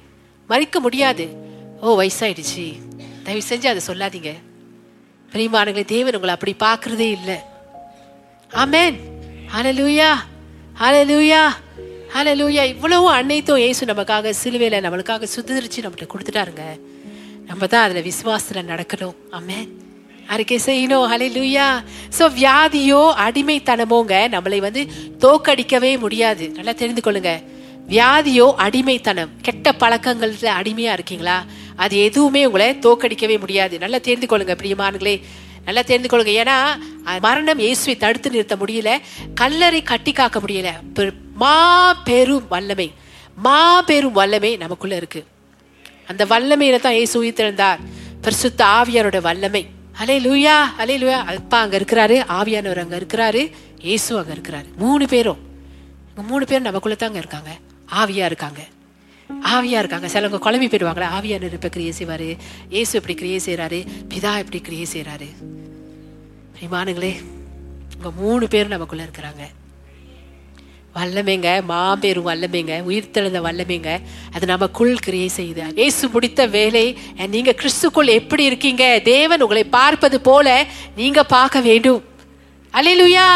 [0.50, 1.48] மறிக்க முடியாது.
[1.82, 2.66] ஓ வயசாயிடுச்சு.
[3.24, 4.32] தயவு செஞ்சு அதை சொல்லாதீங்க.
[5.32, 7.38] பிரியமானங்களே தேவன் உங்களை அப்படி பார்க்கறதே இல்லை.
[8.52, 8.98] ஆமென்.
[9.54, 10.10] லூயா
[10.80, 11.42] ஹalleluya.
[12.16, 16.64] லூயா இவ்வளவு அன்னைத்தும் ஏசு நமக்காக சிலுவையில் நம்மளுக்காக சுத்திரிச்சு நம்மகிட்ட கொடுத்துட்டாருங்க.
[17.46, 19.16] நம்ம தான் அதில் விசுவாசத்தில் நடக்கணும்.
[19.32, 19.68] ஆமேன்.
[20.28, 21.08] அறிக்கை செய்யணும்?
[21.08, 21.68] அல லூயா
[22.18, 24.86] ஸோ வியாதியோ அடிமைத்தனமோங்க நம்மளை வந்து
[25.20, 26.50] தோக்கடிக்கவே முடியாது.
[26.50, 27.32] நல்லா தெரிந்து கொள்ளுங்க.
[27.90, 31.38] வியாதியோ அடிமைத்தனம் கெட்ட பழக்கங்கள்ல அடிமையா இருக்கீங்களா?
[31.86, 33.76] அது எதுவுமே உங்களை தோக்கடிக்கவே முடியாது.
[33.84, 35.16] நல்லா தெரிந்து கொள்ளுங்க பிரியமானங்களே
[35.68, 36.58] நல்லா தெரிந்து கொள்ளுங்க ஏன்னா
[37.26, 38.92] மரணம் இயேசுவை தடுத்து நிறுத்த முடியல
[39.42, 40.72] கல்லறை கட்டி காக்க முடியல.
[41.42, 41.54] மா
[42.00, 42.88] மாபெரும் வல்லமை
[43.46, 45.22] மாபெரும் வல்லமை நமக்குள்ள இருக்கு.
[46.12, 47.80] அந்த வல்லமையில தான் இயேசு உயிர்த்தெழுந்தார்.
[48.26, 49.62] பரிசுத்த ஆவியாரோட வல்லமை.
[50.02, 53.44] அலே லூயா அலே லூயா அப்பா அங்க இருக்கிறாரு ஆவியானவர் அங்க இருக்கிறாரு
[53.88, 54.68] இயேசு அங்க இருக்கிறாரு.
[54.84, 55.40] மூணு பேரும்.
[56.32, 57.52] மூணு பேரும் நமக்குள்ள தாங்க இருக்காங்க.
[58.02, 58.62] ஆவியா இருக்காங்க.
[59.54, 60.08] ஆவியா இருக்காங்க.
[60.14, 62.38] சிலவங்க குழம்பி போயிடுவாங்களே ஆவியானவர் இருப்ப கிரியை செய்வாரு.
[62.70, 63.80] இயேசு இப்படி கிரியை செய்றாரு.
[64.14, 65.30] பிதா இப்படி கிரியை செய்கிறாரு
[66.56, 67.14] பிரிமானுங்களே
[67.96, 69.44] இங்க மூணு பேரும் நமக்குள்ள இருக்கிறாங்க.
[70.96, 73.90] வல்லமைங்க மாபெரும் வல்லமைங்க உயிர்த்தெழுந்த வல்லமைங்க.
[74.36, 75.64] அது நமக்குள் கிரியை செய்யுது.
[75.86, 76.86] ஏசு முடித்த வேலை
[77.28, 78.86] நீங்க கிறிஸ்துக்குள் எப்படி இருக்கீங்க?
[79.04, 80.66] தேவன் உங்களை பார்ப்பது போல
[80.96, 82.02] நீங்க பார்க்க வேண்டும்.
[82.74, 83.28] அலையிலுயா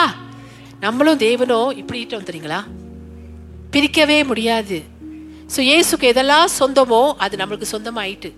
[0.80, 2.60] நம்மளும் தேவனும் இப்படி வந்துறீங்களா
[3.72, 4.80] பிரிக்கவே முடியாது.
[5.56, 8.34] ஸோ இயேசுக்கு எதெல்லாம் சொந்தமோ அது நம்மளுக்கு சொந்தமாயிட்டு.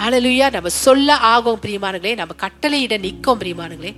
[0.00, 2.14] ஹalleluya நம்ம சொல்ல ஆகும் பிரியமானங்களே.
[2.14, 3.96] நம்ம கட்டளையிட நிற்கும் பிரியமானங்களே.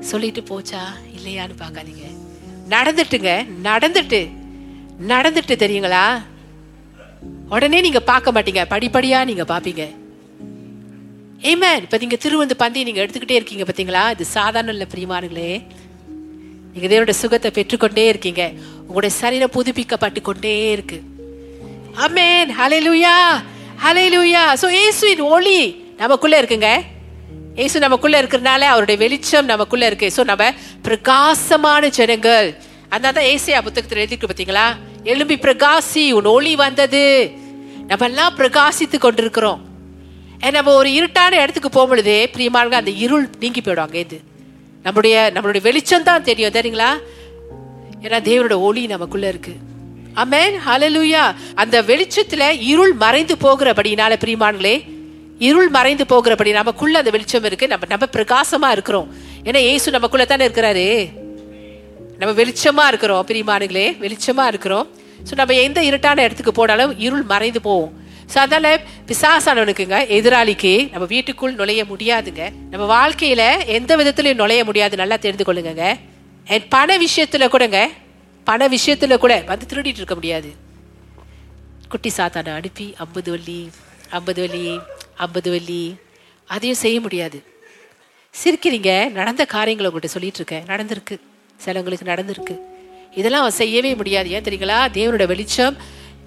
[0.00, 0.82] சொல்லிட்டு போச்சா?
[1.16, 2.04] இல்லையான்னு பார்க்காதீங்க.
[2.68, 3.46] நடந்துட்டுங்க.
[3.62, 4.30] நடந்துட்டு.
[5.08, 6.20] நடந்துட்டு தெரியுங்களா?
[7.48, 8.66] உடனே நீங்க பார்க்க மாட்டீங்க.
[8.70, 9.88] படிப்படியா நீங்க பாப்பீங்க
[11.40, 14.10] ஏமே இப்ப நீங்க திருவந்து பந்தி நீங்க எடுத்துக்கிட்டே இருக்கீங்க பாத்தீங்களா?
[14.10, 15.66] இது சாதாரண இல்ல பிரியமானுங்களே.
[16.72, 18.42] நீங்க தேவனுடைய சுகத்தை பெற்றுக்கொண்டே இருக்கீங்க.
[18.86, 20.98] உங்களுடைய சரீரம் புதுப்பிக்கப்பட்டு கொண்டே இருக்கு.
[22.04, 23.16] அமேன் ஹலெலுயா
[23.84, 25.60] ஹலெலுயா சோ இயேசுவின் ஒளி
[26.02, 26.70] நமக்குள்ள இருக்குங்க.
[27.58, 30.08] இயேசு நமக்குள்ள இருக்கிறனால அவருடைய வெளிச்சம் நமக்குள்ள இருக்கு.
[30.16, 30.44] சோ நம்ம
[30.86, 32.48] பிரகாசமான ஜனங்கள்.
[32.92, 34.66] அதனால தான் ஏசியா புத்தகத்தில் எழுதிருக்கு பார்த்தீங்களா
[35.12, 37.04] எலும்பி பிரகாசி உன் ஒளி வந்தது.
[37.90, 39.60] நம்ம எல்லாம் பிரகாசித்து கொண்டிருக்கிறோம்
[40.56, 44.18] நம்ம ஒரு இருட்டான இடத்துக்கு போகும்பொழுதே பிரியமானங்க அந்த இருள் நீங்கி போயிடும் அங்கே இது
[44.82, 46.90] நம்முடைய நம்மளுடைய வெளிச்சம் தான் தெரியும் தெரியுங்களா?
[48.02, 49.54] ஏன்னா தேவனோட ஒளி நமக்குள்ள இருக்கு.
[50.14, 54.84] அமேன் ஹalleluya அந்த வெளிச்சத்துல இருள் மறைந்து போகிறபடினால பிரியமானங்களே
[55.38, 57.68] இருள் மறைந்து போகிறபடி நமக்குள்ள அந்த வெளிச்சம் இருக்கு.
[57.68, 59.14] நம்ம நம்ம பிரகாசமா இருக்கிறோம்.
[59.44, 61.08] ஏன்னா ஏசு நமக்குள்ள தானே இருக்கிறாரு.
[62.18, 64.88] நம்ம வெளிச்சமா இருக்கிறோம் பிரியமானுங்களே வெளிச்சமா இருக்கிறோம்.
[65.30, 67.99] ஸோ நம்ம எந்த இருட்டான இடத்துக்கு போனாலும் இருள் மறைந்து போவோம்
[68.32, 72.42] ஸோ அதனால் பிசாசானவனுக்குங்க எதிராளிக்கு நம்ம வீட்டுக்குள் நுழைய முடியாதுங்க.
[72.72, 73.46] நம்ம வாழ்க்கையில்
[73.78, 75.84] எந்த விதத்திலையும் நுழைய முடியாது நல்லா தெரிந்து கொள்ளுங்க
[76.54, 77.80] என் பண விஷயத்தில் கூடங்க
[78.44, 80.50] பண விஷயத்தில் கூட வந்து திருடிட்டு இருக்க முடியாது.
[81.92, 83.60] குட்டி சாத்தானை அனுப்பி ஐம்பது வள்ளி
[84.18, 84.80] ஐம்பது வள்ளி
[85.24, 85.82] ஐம்பது வள்ளி
[86.54, 87.38] அதையும் செய்ய முடியாது.
[88.34, 91.16] சிரிக்கிறீங்க நடந்த காரியங்களை உங்கள்கிட்ட சொல்லிட்டு இருக்கேன் நடந்திருக்கு.
[91.64, 92.54] சிலவங்களுக்கு நடந்திருக்கு.
[93.14, 94.30] இதெல்லாம் அவன் செய்யவே முடியாது.
[94.30, 94.78] ஏன் தெரியுங்களா?
[94.98, 95.76] தேவனோட வெளிச்சம்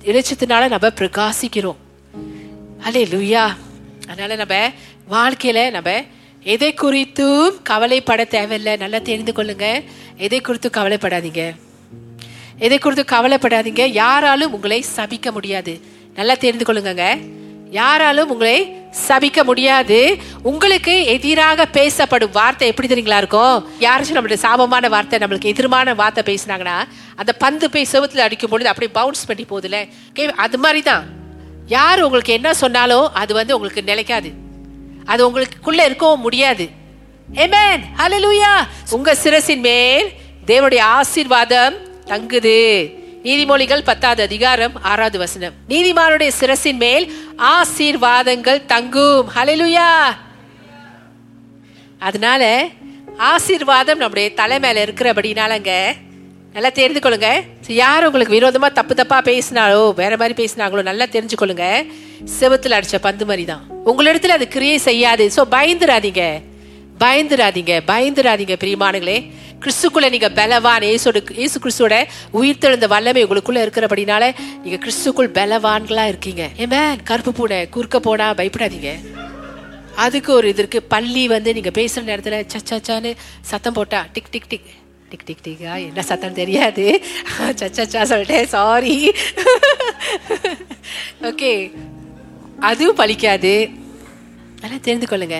[0.07, 1.79] வெளிச்சத்தினால நம்ம பிரகாசிக்கிறோம்.
[2.87, 3.55] அலே லுயா
[4.07, 4.71] அதனால நம்ம
[5.11, 6.03] வாழ்க்கையில நம்ம
[6.43, 8.75] எதை குறித்தும் கவலைப்பட தேவையில்லை.
[8.75, 9.83] நல்லா தெரிந்து கொள்ளுங்க.
[10.17, 11.55] எதை குறித்தும் கவலைப்படாதீங்க.
[12.57, 13.85] எதை குறித்து கவலைப்படாதீங்க.
[13.85, 15.81] யாராலும் உங்களை சபிக்க முடியாது.
[16.15, 17.05] நல்லா தெரிந்து கொள்ளுங்கங்க.
[17.71, 18.75] யாராலும் உங்களை
[19.07, 20.17] சபிக்க முடியாது.
[20.41, 23.65] உங்களுக்கு எதிராக பேசப்படும் வார்த்தை எப்படி தெரியுங்களா இருக்கும்?
[23.79, 26.77] யாராச்சும் நம்மளுடைய சாபமான வார்த்தை நம்மளுக்கு எதிர்மான வார்த்தை பேசினாங்கன்னா
[27.15, 31.21] அந்த பந்து போய் செவத்துல அடிக்கும் பொழுது அப்படியே பவுன்ஸ் பண்ணி போகுதுல கே அது மாதிரி தான்
[31.65, 34.31] யார் உங்களுக்கு என்ன சொன்னாலும் அது வந்து உங்களுக்கு நிலைக்காது.
[35.05, 36.69] அது உங்களுக்குள்ள இருக்கவும் முடியாது.
[37.33, 37.79] Amen.
[37.97, 40.11] ஹலலூயா உங்க சிரசின் மேல்
[40.47, 42.89] தேவனுடைய ஆசீர்வாதம் தங்குது.
[43.23, 45.53] நீதிமொழிகள் பத்தாவது அதிகாரம் ஆறாவது வசனம்.
[45.69, 49.31] நீதிமானுடைய சிரசின் மேல் ஆசீர்வாதங்கள் தங்கும்.
[49.35, 49.85] ஹalleluya
[51.99, 52.67] அதனால
[53.17, 55.93] ஆசீர்வாதம் நம்முடைய தலை மேல இருக்கிறபடினாலங்க
[56.55, 57.29] நல்லா தெரிந்து கொள்ளுங்க
[57.81, 61.67] யார் உங்களுக்கு விரோதமா தப்பு தப்பா பேசினாலோ வேற மாதிரி பேசினாங்களோ நல்லா தெரிஞ்சுக்கொள்ளுங்க.
[62.39, 65.25] செவத்துல அடிச்ச பந்து மாதிரி தான் உங்களிடத்துல அது கிரியை செய்யாது.
[65.35, 66.23] சோ பயந்துராதீங்க.
[67.03, 67.73] பயந்துராதீங்க.
[67.91, 69.17] பயந்துராதீங்க பிரியமானங்களே
[69.63, 70.85] கிறிஸ்துக்குள்ள நீங்க பலவான்.
[70.89, 71.97] இயேசோட இயேசு கிறிஸ்துவோட
[72.41, 74.23] உயிர்த்தெழுந்த வல்லமை உங்களுக்குள்ள இருக்கிறபடினால
[74.63, 76.45] நீங்க கிறிஸ்துக்குள் பலவான்களா இருக்கீங்க.
[76.57, 78.91] ஏமே கருப்பு பூனை குறுக்க போனா பயப்படாதீங்க.
[80.05, 84.71] அதுக்கு ஒரு இது இருக்கு பள்ளி வந்து நீங்க பேசுற நேரத்துல சச்சாச்சான்னு சத்தம் போட்டா tick tick tick.
[85.13, 86.85] Tick tick டிக்கா என்ன சத்தம் தெரியாது
[87.59, 88.95] சச்சா சொல்லிட்டேன் சாரி
[91.29, 91.51] ஓகே
[92.63, 93.53] அதுவும் பலிக்காது
[94.55, 95.39] அதெல்லாம் தெரிந்து கொள்ளுங்க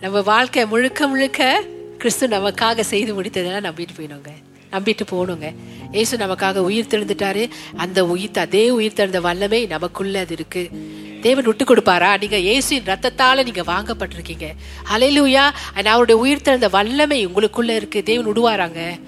[0.00, 1.42] நம்ம வாழ்க்கை முழுக்க முழுக்க
[1.98, 4.32] கிறிஸ்து நமக்காக செய்து முடித்ததெல்லாம் நம்பிட்டு போயிடுங்க
[4.70, 5.54] நம்பிட்டு போகணுங்க
[5.92, 7.48] ஏசு நமக்காக உயிர் தெழுந்துட்டாரு.
[7.76, 10.70] அந்த உயிர் அதே உயிர் தெழுந்த வல்லமை நமக்குள்ள அது இருக்கு.
[11.20, 12.18] தேவன் விட்டு கொடுப்பாரா?
[12.18, 14.46] நீங்க இயேசுவின் ரத்தத்தால நீங்க வாங்கப்பட்டிருக்கீங்க.
[14.94, 18.02] அலையிலூயா அண்ட் அவருடைய உயிர் தெழுந்த வல்லமை உங்களுக்குள்ள இருக்கு.
[18.02, 19.00] தேவன் விடுவாராங்க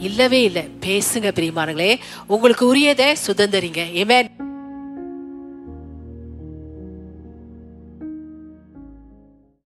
[0.00, 0.68] இல்லவே இல்லை.
[0.86, 1.98] பேசுங்க பிரியமானங்களே.
[2.26, 3.82] உங்களுக்கு உரியதை சுதந்திரிங்க.
[3.94, 4.45] ஏமேன்